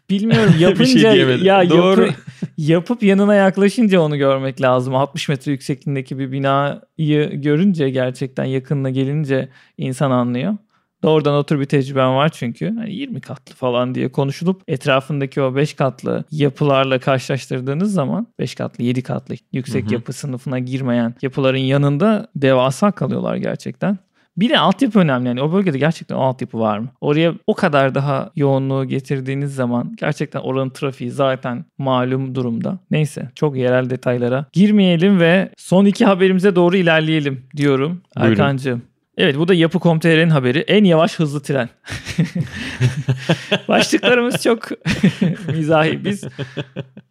bilmiyorum 0.10 0.54
Bir 0.56 0.60
yapınca 0.60 1.12
şey 1.16 1.38
ya 1.44 1.70
Doğru. 1.70 2.02
yapı- 2.02 2.14
yapıp 2.58 3.04
yanına 3.04 3.36
yaklaşınca 3.36 4.00
onu 4.02 4.18
görmek 4.18 4.62
lazım. 4.62 4.96
60 4.96 5.30
metre 5.30 5.52
yüksekliğindeki 5.52 6.20
bir 6.20 6.32
binayı 6.32 7.42
görünce 7.42 7.90
gerçekten 7.90 8.46
yakınına 8.46 8.90
gelince 8.90 9.50
insan 9.78 10.12
anlıyor. 10.12 10.58
Doğrudan 11.04 11.36
otur 11.36 11.60
bir 11.60 11.66
tecrüben 11.66 12.16
var 12.16 12.30
çünkü. 12.30 12.76
Hani 12.78 12.94
20 12.94 13.22
katlı 13.22 13.56
falan 13.56 13.96
diye 13.96 14.12
konuşulup 14.12 14.62
etrafındaki 14.68 15.42
o 15.42 15.56
5 15.56 15.74
katlı 15.74 16.24
yapılarla 16.32 17.00
karşılaştırdığınız 17.00 17.94
zaman 17.94 18.28
5 18.40 18.56
katlı 18.56 18.84
7 18.84 19.02
katlı 19.02 19.36
yüksek 19.52 19.86
Hı 19.86 19.90
hı. 19.90 19.94
yapı 19.94 20.14
sınıfına 20.14 20.60
girmeyen 20.60 21.16
yapıların 21.22 21.58
yanında 21.58 22.28
devasa 22.36 22.92
kalıyorlar 22.92 23.36
gerçekten. 23.36 23.98
Bir 24.38 24.50
de 24.50 24.60
altyapı 24.60 25.00
önemli. 25.00 25.28
Yani 25.28 25.41
o 25.41 25.54
bölgede 25.54 25.78
gerçekten 25.78 26.15
o 26.15 26.22
altyapı 26.22 26.60
var 26.60 26.78
mı? 26.80 26.88
Oraya 27.02 27.34
o 27.48 27.54
kadar 27.54 27.96
daha 27.96 28.32
yoğunluğu 28.36 28.86
getirdiğiniz 28.86 29.56
zaman 29.56 29.96
gerçekten 30.00 30.39
oranın 30.39 30.69
trafiği 30.69 31.12
zaten 31.12 31.65
malum 31.78 32.36
durumda. 32.36 32.80
Neyse 32.91 33.30
çok 33.36 33.58
yerel 33.58 33.89
detaylara 33.89 34.46
girmeyelim 34.54 35.19
ve 35.19 35.50
son 35.58 35.86
iki 35.86 36.06
haberimize 36.06 36.56
doğru 36.56 36.78
ilerleyelim 36.78 37.46
diyorum. 37.56 38.02
Erkancığım. 38.15 38.82
Evet 39.17 39.38
bu 39.38 39.47
da 39.47 39.54
Yapı.com.tr'nin 39.54 40.30
haberi. 40.30 40.60
En 40.60 40.84
yavaş 40.84 41.19
hızlı 41.19 41.41
tren. 41.41 41.69
Başlıklarımız 43.67 44.43
çok 44.43 44.67
mizahi. 45.56 46.06
Biz 46.06 46.23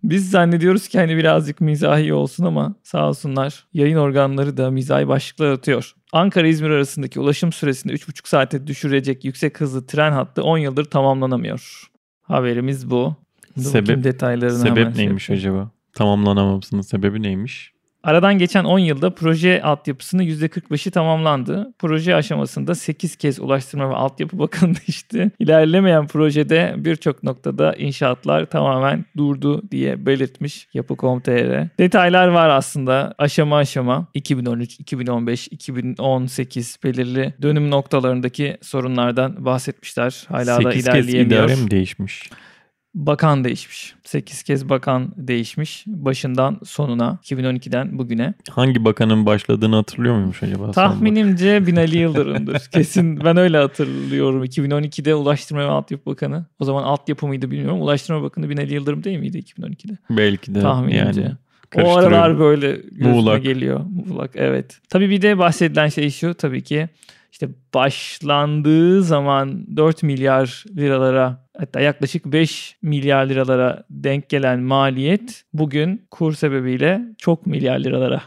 biz 0.04 0.30
zannediyoruz 0.30 0.88
ki 0.88 0.98
hani 0.98 1.16
birazcık 1.16 1.60
mizahi 1.60 2.14
olsun 2.14 2.44
ama 2.44 2.74
sağ 2.82 3.08
olsunlar 3.08 3.64
yayın 3.74 3.96
organları 3.96 4.56
da 4.56 4.70
mizahi 4.70 5.08
başlıklar 5.08 5.52
atıyor. 5.52 5.92
Ankara-İzmir 6.12 6.70
arasındaki 6.70 7.20
ulaşım 7.20 7.52
süresini 7.52 7.92
3,5 7.92 8.28
saate 8.28 8.66
düşürecek 8.66 9.24
yüksek 9.24 9.60
hızlı 9.60 9.86
tren 9.86 10.12
hattı 10.12 10.42
10 10.42 10.58
yıldır 10.58 10.84
tamamlanamıyor. 10.84 11.82
Haberimiz 12.22 12.90
bu. 12.90 13.16
Dur 13.56 13.62
Sebep- 13.62 14.04
detaylarını 14.04 14.58
Sebep 14.58 14.96
şey 14.96 15.04
neymiş 15.06 15.28
yapayım. 15.28 15.54
acaba? 15.54 15.70
Tamamlanamamasının 15.94 16.80
sebebi 16.82 17.22
neymiş? 17.22 17.71
Aradan 18.04 18.38
geçen 18.38 18.64
10 18.64 18.78
yılda 18.78 19.10
proje 19.10 19.62
altyapısının 19.62 20.22
%45'i 20.22 20.90
tamamlandı. 20.90 21.72
Proje 21.78 22.14
aşamasında 22.14 22.74
8 22.74 23.16
kez 23.16 23.40
Ulaştırma 23.40 23.90
ve 23.90 23.94
Altyapı 23.94 24.38
Bakanı 24.38 24.74
değişti. 24.86 25.30
İlerlemeyen 25.38 26.06
projede 26.06 26.74
birçok 26.76 27.22
noktada 27.22 27.74
inşaatlar 27.74 28.46
tamamen 28.46 29.04
durdu 29.16 29.62
diye 29.70 30.06
belirtmiş 30.06 30.68
Yapı.com.tr. 30.74 31.78
Detaylar 31.78 32.28
var 32.28 32.48
aslında 32.48 33.14
aşama 33.18 33.56
aşama 33.56 34.06
2013, 34.14 34.80
2015, 34.80 35.48
2018 35.48 36.78
belirli 36.84 37.34
dönüm 37.42 37.70
noktalarındaki 37.70 38.56
sorunlardan 38.62 39.44
bahsetmişler. 39.44 40.24
Hala 40.28 40.64
da 40.64 40.72
8 40.72 40.84
kez 40.84 40.86
ilerleyemiyor. 40.86 41.44
idare 41.44 41.56
mi 41.56 41.70
değişmiş? 41.70 42.30
Bakan 42.94 43.44
değişmiş. 43.44 43.94
8 44.04 44.42
kez 44.42 44.68
bakan 44.68 45.12
değişmiş. 45.16 45.84
Başından 45.86 46.60
sonuna 46.64 47.18
2012'den 47.24 47.98
bugüne. 47.98 48.34
Hangi 48.50 48.84
bakanın 48.84 49.26
başladığını 49.26 49.76
hatırlıyor 49.76 50.14
muymuş 50.14 50.42
acaba? 50.42 50.70
Tahminimce 50.70 51.66
Binali 51.66 51.98
Yıldırım'dır. 51.98 52.62
Kesin 52.72 53.24
ben 53.24 53.36
öyle 53.36 53.58
hatırlıyorum. 53.58 54.44
2012'de 54.44 55.14
Ulaştırma 55.14 55.60
ve 55.62 55.66
Altyapı 55.66 56.10
Bakanı. 56.10 56.46
O 56.58 56.64
zaman 56.64 56.82
altyapı 56.82 57.26
mıydı 57.26 57.50
bilmiyorum. 57.50 57.82
Ulaştırma 57.82 58.22
Bakanı 58.22 58.50
Binali 58.50 58.74
Yıldırım 58.74 59.04
değil 59.04 59.18
miydi 59.18 59.38
2012'de? 59.38 59.92
bak. 59.92 59.98
Belki 60.10 60.54
de 60.54 60.60
Tahminimce. 60.60 61.20
yani. 61.20 61.86
o 61.88 61.96
aralar 61.96 62.38
böyle 62.38 62.80
Muğlak. 63.00 63.42
geliyor. 63.42 63.80
Muğlak 64.06 64.30
evet. 64.34 64.80
Tabii 64.88 65.10
bir 65.10 65.22
de 65.22 65.38
bahsedilen 65.38 65.88
şey 65.88 66.10
şu 66.10 66.34
tabii 66.34 66.62
ki 66.62 66.88
işte 67.32 67.48
başlandığı 67.74 69.02
zaman 69.02 69.76
4 69.76 70.02
milyar 70.02 70.64
liralara 70.76 71.41
hatta 71.58 71.80
yaklaşık 71.80 72.24
5 72.26 72.76
milyar 72.82 73.26
liralara 73.26 73.84
denk 73.90 74.28
gelen 74.28 74.60
maliyet 74.60 75.44
bugün 75.52 76.06
kur 76.10 76.32
sebebiyle 76.34 77.00
çok 77.18 77.46
milyar 77.46 77.78
liralara 77.78 78.22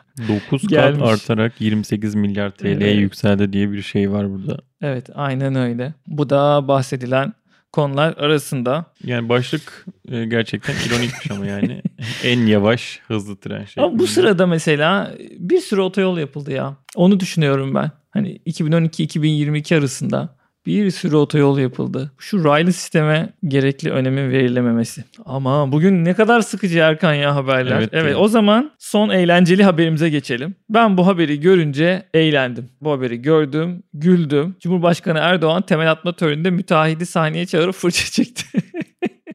9 0.49 0.67
Gelmiş. 0.67 0.99
kat 0.99 1.09
artarak 1.09 1.61
28 1.61 2.15
milyar 2.15 2.49
TL'ye 2.49 2.73
Evet. 2.73 2.95
yükseldi 3.01 3.53
diye 3.53 3.71
bir 3.71 3.81
şey 3.81 4.11
var 4.11 4.31
burada. 4.31 4.57
Evet 4.81 5.09
aynen 5.15 5.55
öyle. 5.55 5.93
Bu 6.07 6.29
da 6.29 6.67
bahsedilen 6.67 7.33
konular 7.71 8.17
arasında. 8.17 8.85
Yani 9.03 9.29
başlık 9.29 9.85
e, 10.11 10.25
gerçekten 10.25 10.73
ironikmiş 10.88 11.31
ama 11.31 11.45
yani 11.45 11.81
en 12.23 12.39
yavaş 12.45 12.99
hızlı 13.07 13.35
tren 13.38 13.65
şey. 13.65 13.83
Ama 13.83 13.99
bu 13.99 14.07
sırada 14.07 14.47
mesela 14.47 15.11
bir 15.39 15.59
sürü 15.59 15.81
otoyol 15.81 16.17
yapıldı 16.17 16.51
ya. 16.51 16.75
Onu 16.95 17.19
düşünüyorum 17.19 17.75
ben. 17.75 17.91
Hani 18.09 18.38
2012-2022 18.38 19.77
arasında 19.77 20.35
Bir 20.65 20.91
sürü 20.91 21.15
otoyol 21.15 21.60
yapıldı. 21.60 22.12
Şu 22.17 22.43
raylı 22.43 22.73
sisteme 22.73 23.30
gerekli 23.47 23.91
önemin 23.91 24.32
verilememesi. 24.32 25.04
Ama 25.25 25.71
bugün 25.71 26.06
ne 26.06 26.13
kadar 26.13 26.41
sıkıcı 26.41 26.80
Erkan 26.80 27.13
ya 27.13 27.36
haberler. 27.36 27.78
Evet 27.80 27.89
Evet, 27.93 28.15
o 28.19 28.28
zaman 28.28 28.71
son 28.80 29.10
eğlenceli 29.10 29.63
haberimize 29.63 30.10
geçelim. 30.10 30.56
Ben 30.69 30.97
bu 30.97 31.08
haberi 31.08 31.39
görünce 31.39 32.04
eğlendim. 32.13 32.69
Bu 32.82 32.91
haberi 32.91 33.21
gördüm, 33.21 33.84
güldüm. 33.93 34.56
Cumhurbaşkanı 34.60 35.19
Erdoğan 35.19 35.62
temel 35.62 35.91
atma 35.91 36.13
töreninde 36.15 36.49
müteahhidi 36.49 37.06
sahneye 37.06 37.45
çağırıp 37.45 37.75
fırça 37.75 38.06
çekti. 38.06 38.45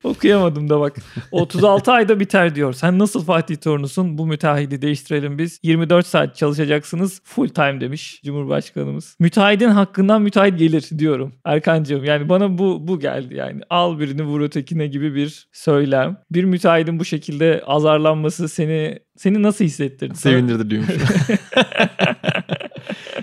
Okuyamadım 0.05 0.69
da 0.69 0.81
bak. 0.81 0.97
36 1.33 1.93
ayda 1.93 2.21
biter 2.21 2.55
diyor. 2.55 2.73
Sen 2.73 2.99
nasıl 2.99 3.25
Fatih 3.25 3.57
Torunusun? 3.57 4.19
Bu 4.19 4.27
müteahhidi 4.27 4.83
değiştirelim 4.83 5.39
biz. 5.39 5.61
24 5.63 6.07
saat 6.07 6.37
çalışacaksınız. 6.37 7.21
Full 7.25 7.49
time 7.49 7.81
demiş 7.81 8.21
Cumhurbaşkanımız. 8.25 9.17
Müteahhidin 9.19 9.69
hakkından 9.69 10.23
müteahhit 10.23 10.59
gelir 10.59 10.89
diyorum. 10.99 11.33
Erkancığım 11.45 12.05
yani 12.05 12.29
bana 12.29 12.59
bu 12.59 12.89
bu 12.89 13.01
geldi 13.01 13.35
yani. 13.35 13.61
Al 13.71 13.99
birini 13.99 14.23
vur 14.23 14.41
ötekine 14.41 14.87
gibi 14.87 15.15
bir 15.15 15.49
söylem. 15.53 16.17
Bir 16.31 16.45
müteahhidin 16.45 16.99
bu 16.99 17.05
şekilde 17.05 17.63
azarlanması 17.67 18.49
seni 18.49 18.99
seni 19.17 19.43
nasıl 19.43 19.65
hissettirdi? 19.65 20.17
Sevindirdi 20.17 20.71
diyormuş. 20.71 20.91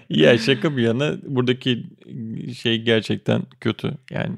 ya 0.10 0.38
şaka 0.38 0.78
bir 0.78 0.84
yana 0.84 1.16
buradaki 1.24 1.84
şey 2.62 2.82
gerçekten 2.82 3.42
kötü. 3.62 3.92
Yani 4.12 4.36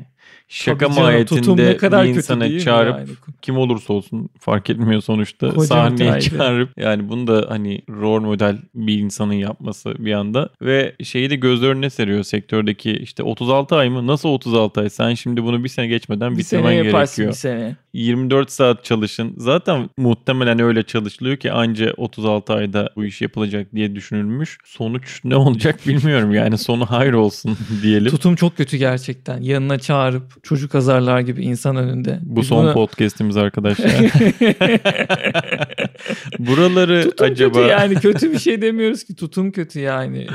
şaka 0.48 0.80
canım, 0.80 0.98
ne 0.98 1.02
mahiyetinde 1.02 1.78
kadar 1.78 2.06
bir 2.06 2.36
mi 2.36 2.62
çağırıp 2.62 2.98
yani? 2.98 3.10
kim 3.42 3.58
olursa 3.58 3.94
olsun 3.94 4.30
fark 4.40 4.70
etmiyor 4.70 5.02
sonuçta 5.02 5.50
Koca 5.50 5.68
sahneye 5.68 6.22
çağırıp 6.22 6.70
yani 6.78 7.10
bunu 7.10 7.28
da 7.28 7.46
hani 7.50 7.82
rol 7.90 8.22
model 8.22 8.58
bir 8.76 9.00
insanın 9.00 9.34
yapması 9.34 10.06
bir 10.06 10.14
anda 10.14 10.50
ve 10.62 10.96
şeyi 11.04 11.30
de 11.30 11.36
göz 11.36 11.64
önüne 11.64 11.90
seriyor 11.90 12.24
sektördeki 12.24 12.92
işte 12.92 13.24
36 13.24 13.76
ay 13.76 13.90
mı 13.90 14.08
nasıl 14.08 14.30
36 14.30 14.82
ay 14.82 14.90
sen 14.90 15.14
şimdi 15.14 15.44
bunu 15.44 15.64
bir 15.64 15.70
sene 15.70 15.88
geçmeden 15.88 16.38
bir 16.38 16.44
sene 16.44 16.60
bitirmen 16.60 16.84
yaparsın 16.84 17.16
gerekiyor. 17.16 17.32
bir 17.32 17.38
sene. 17.38 17.76
24 17.94 18.52
saat 18.52 18.86
çalışın. 18.86 19.34
Zaten 19.38 19.90
muhtemelen 19.98 20.60
öyle 20.60 20.84
çalışılıyor 20.84 21.38
ki 21.38 21.52
anca 21.52 21.94
36 21.98 22.54
ayda 22.54 22.90
bu 22.96 23.06
iş 23.06 23.22
yapılacak 23.22 23.68
diye 23.76 23.96
düşünülmüş. 23.96 24.58
Sonuç 24.66 25.22
ne 25.24 25.36
olacak 25.36 25.88
bilmiyorum 25.88 26.34
yani 26.34 26.58
sonu 26.58 26.86
hayır 26.86 27.14
olsun 27.14 27.58
diyelim. 27.84 28.12
Tutum 28.12 28.36
çok 28.36 28.58
kötü 28.58 28.78
gerçekten. 28.78 29.42
Yanına 29.42 29.80
çağırıp 30.20 30.44
çocuk 30.44 30.76
azarlar 30.76 31.20
gibi 31.20 31.44
insan 31.44 31.76
önünde. 31.76 32.20
Bu 32.22 32.42
Biz 32.42 32.48
son 32.48 32.66
bunu- 32.66 32.74
podcast'imiz 32.74 33.38
arkadaşlar. 33.38 33.90
Buraları 36.40 37.04
Tutum 37.04 37.26
acaba 37.28 37.60
kötü 37.60 37.70
yani 37.70 37.96
kötü 37.96 38.32
bir 38.34 38.40
şey 38.40 38.62
demiyoruz 38.62 39.04
ki 39.04 39.16
tutum 39.16 39.52
kötü 39.52 39.80
yani. 39.80 40.28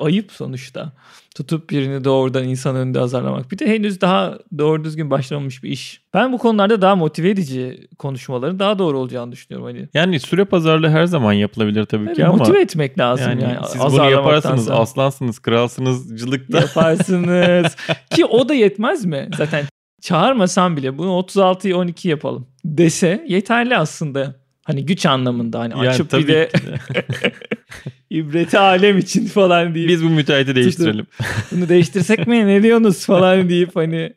Ayıp 0.00 0.32
sonuçta. 0.32 0.92
Tutup 1.36 1.70
birini 1.70 2.04
doğrudan 2.04 2.44
insan 2.44 2.76
önünde 2.76 3.00
azarlamak. 3.00 3.50
Bir 3.52 3.58
de 3.58 3.66
henüz 3.66 4.00
daha 4.00 4.38
doğru 4.58 4.84
düzgün 4.84 5.10
başlamamış 5.10 5.62
bir 5.62 5.70
iş. 5.70 6.02
Ben 6.14 6.32
bu 6.32 6.38
konularda 6.38 6.82
daha 6.82 6.96
motive 6.96 7.30
edici 7.30 7.88
konuşmaların 7.98 8.58
daha 8.58 8.78
doğru 8.78 8.98
olacağını 8.98 9.32
düşünüyorum. 9.32 9.66
Hani 9.66 9.88
yani 9.94 10.20
süre 10.20 10.44
pazarlığı 10.44 10.88
her 10.88 11.04
zaman 11.04 11.32
yapılabilir 11.32 11.84
tabii 11.84 12.04
ki 12.04 12.12
Evet, 12.16 12.24
ama 12.24 12.36
motive 12.36 12.60
etmek 12.60 12.98
lazım 12.98 13.30
yani. 13.30 13.42
yani, 13.42 13.56
siz 13.68 13.80
bunu 13.80 14.10
yaparsınız 14.10 14.70
aslansınız 14.70 15.38
kralsınızcılıkta 15.38 16.60
Yaparsınız. 16.60 17.76
Ki 18.10 18.24
o 18.24 18.48
da 18.48 18.54
yetmez 18.54 19.04
mi? 19.04 19.28
Zaten 19.36 19.64
çağırmasan 20.00 20.76
bile 20.76 20.98
bunu 20.98 21.08
36'yı 21.08 21.76
12 21.76 22.08
yapalım 22.08 22.46
dese 22.64 23.24
yeterli 23.28 23.76
aslında. 23.76 24.40
Hani 24.64 24.86
güç 24.86 25.06
anlamında 25.06 25.58
hani 25.58 25.72
yani 25.72 25.88
açıp 25.88 26.12
bir 26.12 26.20
ki 26.20 26.28
de. 26.28 26.50
ibreti 28.10 28.58
alem 28.58 28.98
için 28.98 29.26
falan 29.26 29.74
deyip 29.74 29.88
biz 29.88 30.04
bu 30.04 30.08
müteahhiti 30.08 30.54
değiştirelim. 30.54 31.06
bunu 31.52 31.68
değiştirsek 31.68 32.26
mi 32.26 32.46
ne 32.46 32.62
diyorsunuz 32.62 33.06
falan 33.06 33.48
deyip 33.48 33.76
hani 33.76 34.12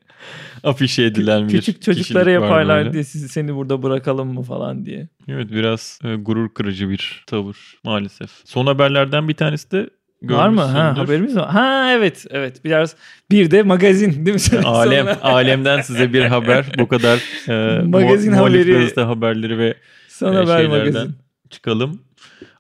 Afişe 0.63 1.03
edilen 1.03 1.47
bir 1.47 1.53
küçük 1.53 1.81
çocuklara 1.81 2.31
yaparlar 2.31 2.79
böyle. 2.79 2.93
diye 2.93 3.03
sizi 3.03 3.29
seni 3.29 3.55
burada 3.55 3.83
bırakalım 3.83 4.33
mı 4.33 4.43
falan 4.43 4.85
diye. 4.85 5.07
Evet 5.27 5.51
biraz 5.51 5.99
e, 6.03 6.15
gurur 6.15 6.49
kırıcı 6.53 6.89
bir 6.89 7.23
tavır 7.27 7.57
maalesef. 7.83 8.29
Son 8.45 8.65
haberlerden 8.65 9.27
bir 9.27 9.33
tanesi 9.33 9.71
de 9.71 9.89
Var 10.23 10.49
mı? 10.49 10.61
Ha 10.61 10.97
haberimiz 10.97 11.35
var. 11.35 11.49
Ha 11.49 11.91
evet 11.91 12.25
evet 12.29 12.65
biraz 12.65 12.95
bir 13.31 13.51
de 13.51 13.63
magazin 13.63 14.25
değil 14.25 14.51
mi? 14.53 14.65
Alem, 14.65 15.05
Sonra- 15.05 15.21
alemden 15.21 15.81
size 15.81 16.13
bir 16.13 16.21
haber. 16.25 16.65
Bu 16.79 16.87
kadar 16.87 17.19
e, 17.49 17.81
Magazin 17.83 18.33
muhalif 18.33 18.67
haberi. 18.95 19.05
haberleri 19.05 19.57
ve 19.57 19.73
Sana 20.07 20.35
e, 20.43 20.47
ver 20.47 20.57
şeylerden 20.57 20.93
magazin. 20.93 21.15
çıkalım. 21.49 22.01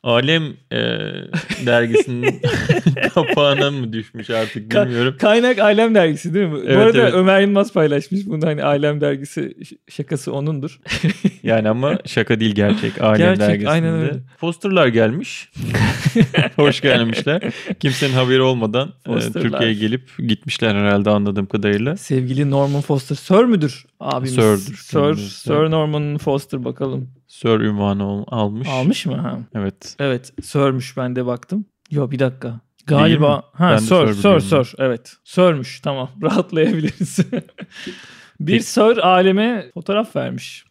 Alem 0.03 0.43
e, 0.71 0.77
dergisinin 1.65 2.41
kapağına 3.13 3.71
mı 3.71 3.93
düşmüş 3.93 4.29
artık 4.29 4.71
Ka- 4.71 4.85
bilmiyorum. 4.85 5.15
Kaynak 5.19 5.59
Alem 5.59 5.95
dergisi 5.95 6.33
değil 6.33 6.45
mi? 6.45 6.51
Bu 6.53 6.61
Evet, 6.65 6.77
arada 6.77 6.97
evet. 7.01 7.13
Ömer 7.13 7.41
Yılmaz 7.41 7.73
paylaşmış 7.73 8.21
bunu 8.25 8.45
hani 8.47 8.63
Alem 8.63 9.01
dergisi 9.01 9.53
şakası 9.89 10.33
onundur. 10.33 10.79
Yani 11.43 11.69
ama 11.69 11.97
şaka 12.05 12.39
değil 12.39 12.55
gerçek. 12.55 13.01
Alem 13.01 13.17
Gerçek, 13.17 13.39
dergisinde. 13.39 13.69
aynen 13.69 13.93
öyle. 13.93 14.13
Posterlar 14.39 14.87
gelmiş. 14.87 15.49
Hoş 16.55 16.81
gelmişler. 16.81 17.41
Kimsenin 17.79 18.13
haberi 18.13 18.41
olmadan 18.41 18.87
e, 18.87 19.03
Posterlar. 19.03 19.41
Türkiye'ye 19.49 19.75
gelip 19.75 20.09
gitmişler 20.27 20.75
herhalde 20.75 21.09
anladığım 21.09 21.45
kadarıyla. 21.45 21.97
Sevgili 21.97 22.51
Norman 22.51 22.81
Foster. 22.81 23.15
Sir 23.15 23.43
müdür 23.43 23.85
abimiz? 23.99 24.33
Sir'dür 24.35 24.77
Sir. 24.77 25.15
Sir 25.29 25.53
Norman 25.71 26.17
Foster 26.17 26.65
bakalım. 26.65 27.09
Sir 27.33 27.59
ünvanı 27.59 28.03
al- 28.03 28.23
almış. 28.27 28.67
Almış 28.69 29.05
mı? 29.05 29.15
Ha. 29.15 29.39
Evet. 29.55 29.95
Evet. 29.99 30.33
Sir'müş 30.43 30.97
ben 30.97 31.15
de 31.15 31.25
baktım. 31.25 31.65
Yo 31.91 32.11
bir 32.11 32.19
dakika. 32.19 32.59
Galiba. 32.87 33.43
Ha 33.53 33.71
Ben 33.71 33.77
Sir, 33.77 34.13
Sir 34.13 34.39
Sir. 34.39 34.75
Evet. 34.77 35.13
Sir'müş. 35.23 35.79
Tamam. 35.79 36.09
Rahatlayabiliriz. 36.23 37.19
bir 38.39 38.59
Sir 38.59 38.97
aleme 39.07 39.65
fotoğraf 39.73 40.15
vermiş. 40.15 40.65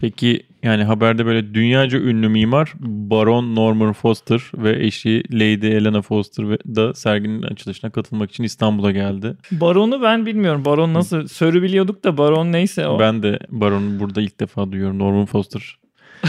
Peki 0.00 0.46
yani 0.62 0.84
haberde 0.84 1.26
böyle 1.26 1.54
dünyaca 1.54 1.98
ünlü 1.98 2.28
mimar 2.28 2.72
Baron 2.80 3.56
Norman 3.56 3.92
Foster 3.92 4.40
ve 4.54 4.84
eşi 4.86 5.22
Lady 5.32 5.76
Elena 5.76 6.02
Foster 6.02 6.50
ve- 6.50 6.58
da 6.76 6.94
serginin 6.94 7.42
açılışına 7.42 7.90
katılmak 7.90 8.30
için 8.30 8.44
İstanbul'a 8.44 8.90
geldi. 8.90 9.36
Baron'u 9.52 10.02
ben 10.02 10.26
bilmiyorum. 10.26 10.64
Baron 10.64 10.94
nasıl? 10.94 11.26
Sir'ü 11.26 11.62
biliyorduk 11.62 12.04
da 12.04 12.18
Baron 12.18 12.52
neyse 12.52 12.88
o. 12.88 12.98
Ben 13.00 13.22
de 13.22 13.38
Baron'u 13.48 14.00
burada 14.00 14.20
ilk 14.20 14.40
defa 14.40 14.72
duyuyorum. 14.72 14.98
Norman 14.98 15.26
Foster. 15.26 15.78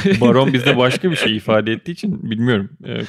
Baron 0.22 0.54
bizde 0.54 0.78
başka 0.78 1.12
bir 1.12 1.16
şey 1.16 1.36
ifade 1.36 1.72
ettiği 1.72 1.92
için 1.92 2.32
bilmiyorum 2.32 2.70
e, 2.86 3.02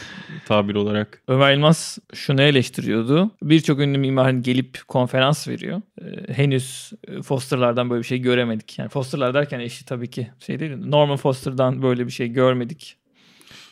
tabir 0.47 0.75
olarak. 0.75 1.23
Ömer 1.29 1.53
Yılmaz 1.53 1.99
şunu 2.15 2.43
eleştiriyordu. 2.43 3.31
Birçok 3.43 3.81
ünlü 3.81 3.99
mimar 3.99 4.31
gelip 4.31 4.79
konferans 4.89 5.49
veriyor. 5.49 5.83
Ee, 6.01 6.33
henüz 6.33 6.93
e, 7.09 7.23
Foster'lardan 7.23 7.91
böyle 7.91 8.03
bir 8.03 8.07
şey 8.07 8.19
göremedik. 8.19 8.79
Yani 8.79 8.89
Foster'lar 8.89 9.35
derken 9.35 9.61
eşi 9.61 9.85
tabii 9.85 10.11
ki 10.11 10.31
şey 10.39 10.61
değil. 10.61 10.77
Norman 10.77 11.17
Foster'dan 11.17 11.83
böyle 11.83 12.07
bir 12.07 12.13
şey 12.13 12.29
görmedik. 12.29 13.00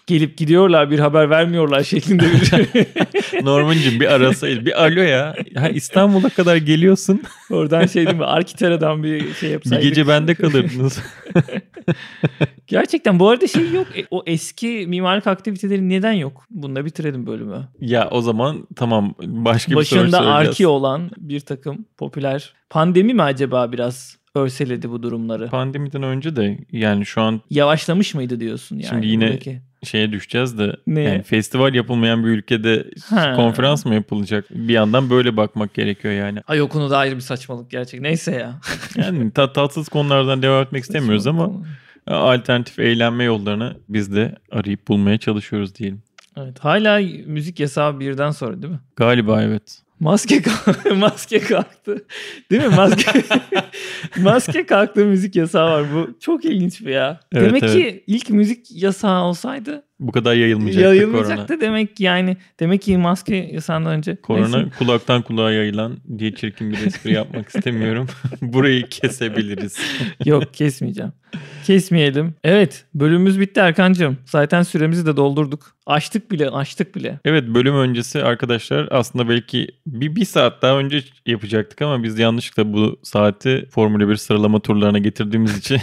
Gelip 0.08 0.36
gidiyorlar 0.36 0.90
bir 0.90 0.98
haber 0.98 1.30
vermiyorlar 1.30 1.82
şeklinde 1.82 2.22
bir 2.22 3.44
Norman'cığım 3.44 4.00
bir 4.00 4.06
arasaydı. 4.14 4.66
Bir 4.66 4.82
alo 4.84 5.00
ya. 5.00 5.34
Ha, 5.56 5.68
İstanbul'a 5.68 6.28
kadar 6.28 6.56
geliyorsun. 6.56 7.22
oradan 7.50 7.86
şey 7.86 8.06
değil 8.06 8.16
mi 8.16 8.24
Arkitera'dan 8.24 9.02
bir 9.02 9.34
şey 9.34 9.48
Bir 9.48 9.52
yapsaydık. 9.52 9.82
gece 9.82 10.08
bende 10.08 10.34
kalırdınız. 10.34 10.98
Gerçekten 12.66 13.18
bu 13.18 13.28
arada 13.28 13.46
şey 13.46 13.70
yok. 13.72 13.86
E, 13.98 14.06
o 14.10 14.22
eski 14.26 14.84
mimarlık 14.88 15.26
aktiviteleri 15.26 15.88
neden 15.88 16.12
yok? 16.12 16.44
Bununla 16.50 16.84
bitirelim 16.84 17.26
bölümü. 17.26 17.68
ya 17.80 18.08
o 18.10 18.20
zaman 18.20 18.66
tamam 18.76 19.14
başka 19.22 19.70
bir 19.70 19.84
soru 19.84 20.00
Başında 20.00 20.20
arki 20.20 20.66
olan 20.66 21.10
bir 21.18 21.40
takım 21.40 21.84
popüler. 21.96 22.52
Pandemi 22.70 23.14
mi 23.14 23.22
acaba 23.22 23.72
biraz 23.72 24.18
örseledi 24.34 24.90
bu 24.90 25.02
durumları? 25.02 25.46
Pandemiden 25.48 26.02
önce 26.02 26.36
de 26.36 26.58
yani 26.72 27.06
şu 27.06 27.20
an 27.20 27.40
Yavaşlamış 27.50 28.14
mıydı 28.14 28.40
diyorsun 28.40 28.76
yani? 28.76 28.88
Şimdi 28.88 29.06
yine- 29.06 29.26
buradaki? 29.26 29.67
Şeye 29.84 30.12
düşeceğiz 30.12 30.58
de 30.58 30.76
Neye? 30.86 31.08
yani 31.08 31.22
festival 31.22 31.74
yapılmayan 31.74 32.24
bir 32.24 32.28
ülkede 32.28 32.84
Ha. 33.08 33.34
konferans 33.36 33.84
mı 33.86 33.94
yapılacak? 33.94 34.44
Bir 34.50 34.72
yandan 34.72 35.10
böyle 35.10 35.36
bakmak 35.36 35.74
gerekiyor 35.74 36.14
yani. 36.14 36.38
Ay 36.48 36.62
o 36.62 36.68
konuda 36.68 36.98
ayrı 36.98 37.16
bir 37.16 37.20
saçmalık 37.20 37.70
gerçek. 37.70 38.00
Neyse 38.00 38.32
ya. 38.32 38.60
Yani 38.96 39.30
ta- 39.30 39.52
tatsız 39.52 39.88
konulardan 39.88 40.42
devam 40.42 40.62
etmek 40.62 40.82
istemiyoruz 40.82 41.26
ama 41.26 41.50
alternatif 42.06 42.78
eğlenme 42.78 43.24
yollarını 43.24 43.76
biz 43.88 44.16
de 44.16 44.34
arayıp 44.52 44.88
bulmaya 44.88 45.18
çalışıyoruz 45.18 45.74
diyelim. 45.74 46.02
Evet. 46.36 46.58
Hala 46.58 47.00
müzik 47.26 47.60
yasağı 47.60 48.00
birden 48.00 48.30
sonra 48.30 48.62
değil 48.62 48.72
mi? 48.72 48.80
Galiba 48.96 49.42
evet. 49.42 49.78
Maske 50.00 50.42
kalktı. 50.42 50.94
maske 50.94 51.40
kalktı. 51.40 52.06
Değil 52.50 52.62
mi? 52.62 52.74
Maske 52.76 53.22
maske 54.20 54.66
kalktı 54.66 55.04
müzik 55.04 55.36
yasağı 55.36 55.70
var. 55.70 55.86
Bu 55.94 56.18
çok 56.20 56.44
ilginç 56.44 56.80
bir 56.80 56.90
ya. 56.90 57.20
Evet, 57.32 57.48
Demek 57.48 57.62
evet. 57.62 57.74
ki 57.74 58.04
ilk 58.06 58.30
müzik 58.30 58.82
yasağı 58.82 59.22
olsaydı 59.22 59.87
bu 60.00 60.12
kadar 60.12 60.34
yayılmayacaktı 60.34 60.86
Yayılmayacak 60.88 61.48
korona. 61.48 61.60
demek 61.60 62.00
yani 62.00 62.36
demek 62.60 62.82
ki 62.82 62.96
maske 62.98 63.36
yasağından 63.36 63.92
önce. 63.92 64.16
Korona 64.16 64.56
Neyse. 64.56 64.70
kulaktan 64.78 65.22
kulağa 65.22 65.52
yayılan 65.52 65.96
diye 66.18 66.34
çirkin 66.34 66.70
bir 66.70 66.86
espri 66.86 67.12
yapmak 67.12 67.48
istemiyorum. 67.54 68.06
Burayı 68.42 68.86
kesebiliriz. 68.88 69.76
Yok 70.24 70.54
kesmeyeceğim. 70.54 71.12
Kesmeyelim. 71.66 72.34
Evet 72.44 72.84
bölümümüz 72.94 73.40
bitti 73.40 73.60
Erkancığım. 73.60 74.18
Zaten 74.26 74.62
süremizi 74.62 75.06
de 75.06 75.16
doldurduk. 75.16 75.76
Açtık 75.86 76.30
bile 76.30 76.50
açtık 76.50 76.94
bile. 76.94 77.20
Evet 77.24 77.44
bölüm 77.48 77.74
öncesi 77.76 78.22
arkadaşlar 78.22 78.88
aslında 78.90 79.28
belki 79.28 79.66
bir, 79.86 80.16
bir 80.16 80.24
saat 80.24 80.62
daha 80.62 80.78
önce 80.78 81.02
yapacaktık 81.26 81.82
ama 81.82 82.02
biz 82.02 82.18
yanlışlıkla 82.18 82.72
bu 82.72 83.00
saati 83.02 83.66
Formula 83.70 84.08
1 84.08 84.16
sıralama 84.16 84.60
turlarına 84.60 84.98
getirdiğimiz 84.98 85.58
için 85.58 85.80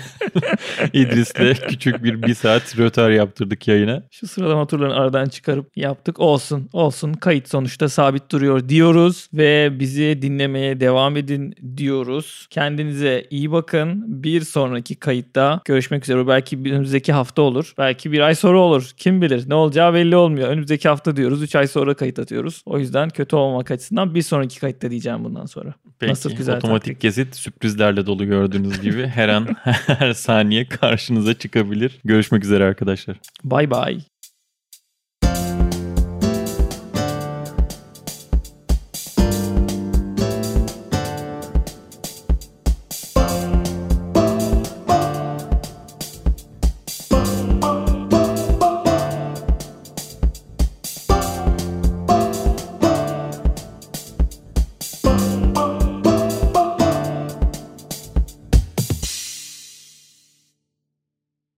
İdris'le 0.94 1.68
küçük 1.68 2.04
bir 2.04 2.22
bir 2.22 2.34
saat 2.34 2.78
rötar 2.80 3.10
yaptırdık 3.10 3.68
yayına. 3.68 4.04
Şu 4.12 4.28
sıralama 4.28 4.68
turlarını 4.68 4.96
aradan 4.96 5.26
çıkarıp 5.26 5.78
yaptık. 5.78 6.20
Olsun 6.20 6.70
olsun 6.74 7.14
kayıt 7.14 7.50
sonuçta 7.50 7.90
sabit 7.90 8.32
duruyor 8.32 8.70
diyoruz. 8.70 9.28
Ve 9.34 9.80
bizi 9.80 10.20
dinlemeye 10.22 10.80
devam 10.80 11.18
edin 11.18 11.56
diyoruz. 11.78 12.48
Kendinize 12.50 13.28
iyi 13.30 13.52
bakın. 13.52 14.04
Bir 14.24 14.42
sonraki 14.42 14.96
kayıtta 14.96 15.62
görüşmek 15.66 16.04
üzere. 16.04 16.28
Belki 16.28 16.58
önümüzdeki 16.58 17.14
hafta 17.14 17.42
olur. 17.42 17.74
Belki 17.78 18.12
bir 18.12 18.20
ay 18.20 18.36
sonra 18.36 18.60
olur. 18.60 18.92
Kim 18.98 19.22
bilir 19.22 19.50
ne 19.50 19.56
olacağı 19.56 19.94
belli 19.94 20.16
olmuyor. 20.16 20.50
Önümüzdeki 20.50 20.90
hafta 20.90 21.16
diyoruz. 21.16 21.44
3 21.44 21.56
ay 21.56 21.68
sonra 21.68 21.94
kayıt 21.94 22.20
atıyoruz. 22.20 22.62
O 22.66 22.80
yüzden 22.80 23.10
kötü 23.10 23.36
olmamak 23.36 23.72
açısından 23.72 24.16
bir 24.16 24.22
sonraki 24.22 24.60
kayıtta 24.60 24.92
diyeceğim 24.92 25.24
bundan 25.24 25.46
sonra. 25.46 25.74
Peki, 26.00 26.12
Nasıl 26.12 26.32
güzel 26.32 26.58
otomatik 26.58 26.86
taktik. 26.86 27.02
gezit 27.02 27.36
sürprizlerle 27.36 28.06
dolu 28.06 28.26
gördüğünüz 28.26 28.82
gibi 28.82 29.08
her 29.08 29.30
an 29.30 29.48
her 29.88 30.14
saniye 30.14 30.68
karşınıza 30.68 31.34
çıkabilir. 31.34 32.00
Görüşmek 32.06 32.44
üzere 32.44 32.64
arkadaşlar. 32.64 33.18
Bay 33.44 33.72
bay. 33.72 33.95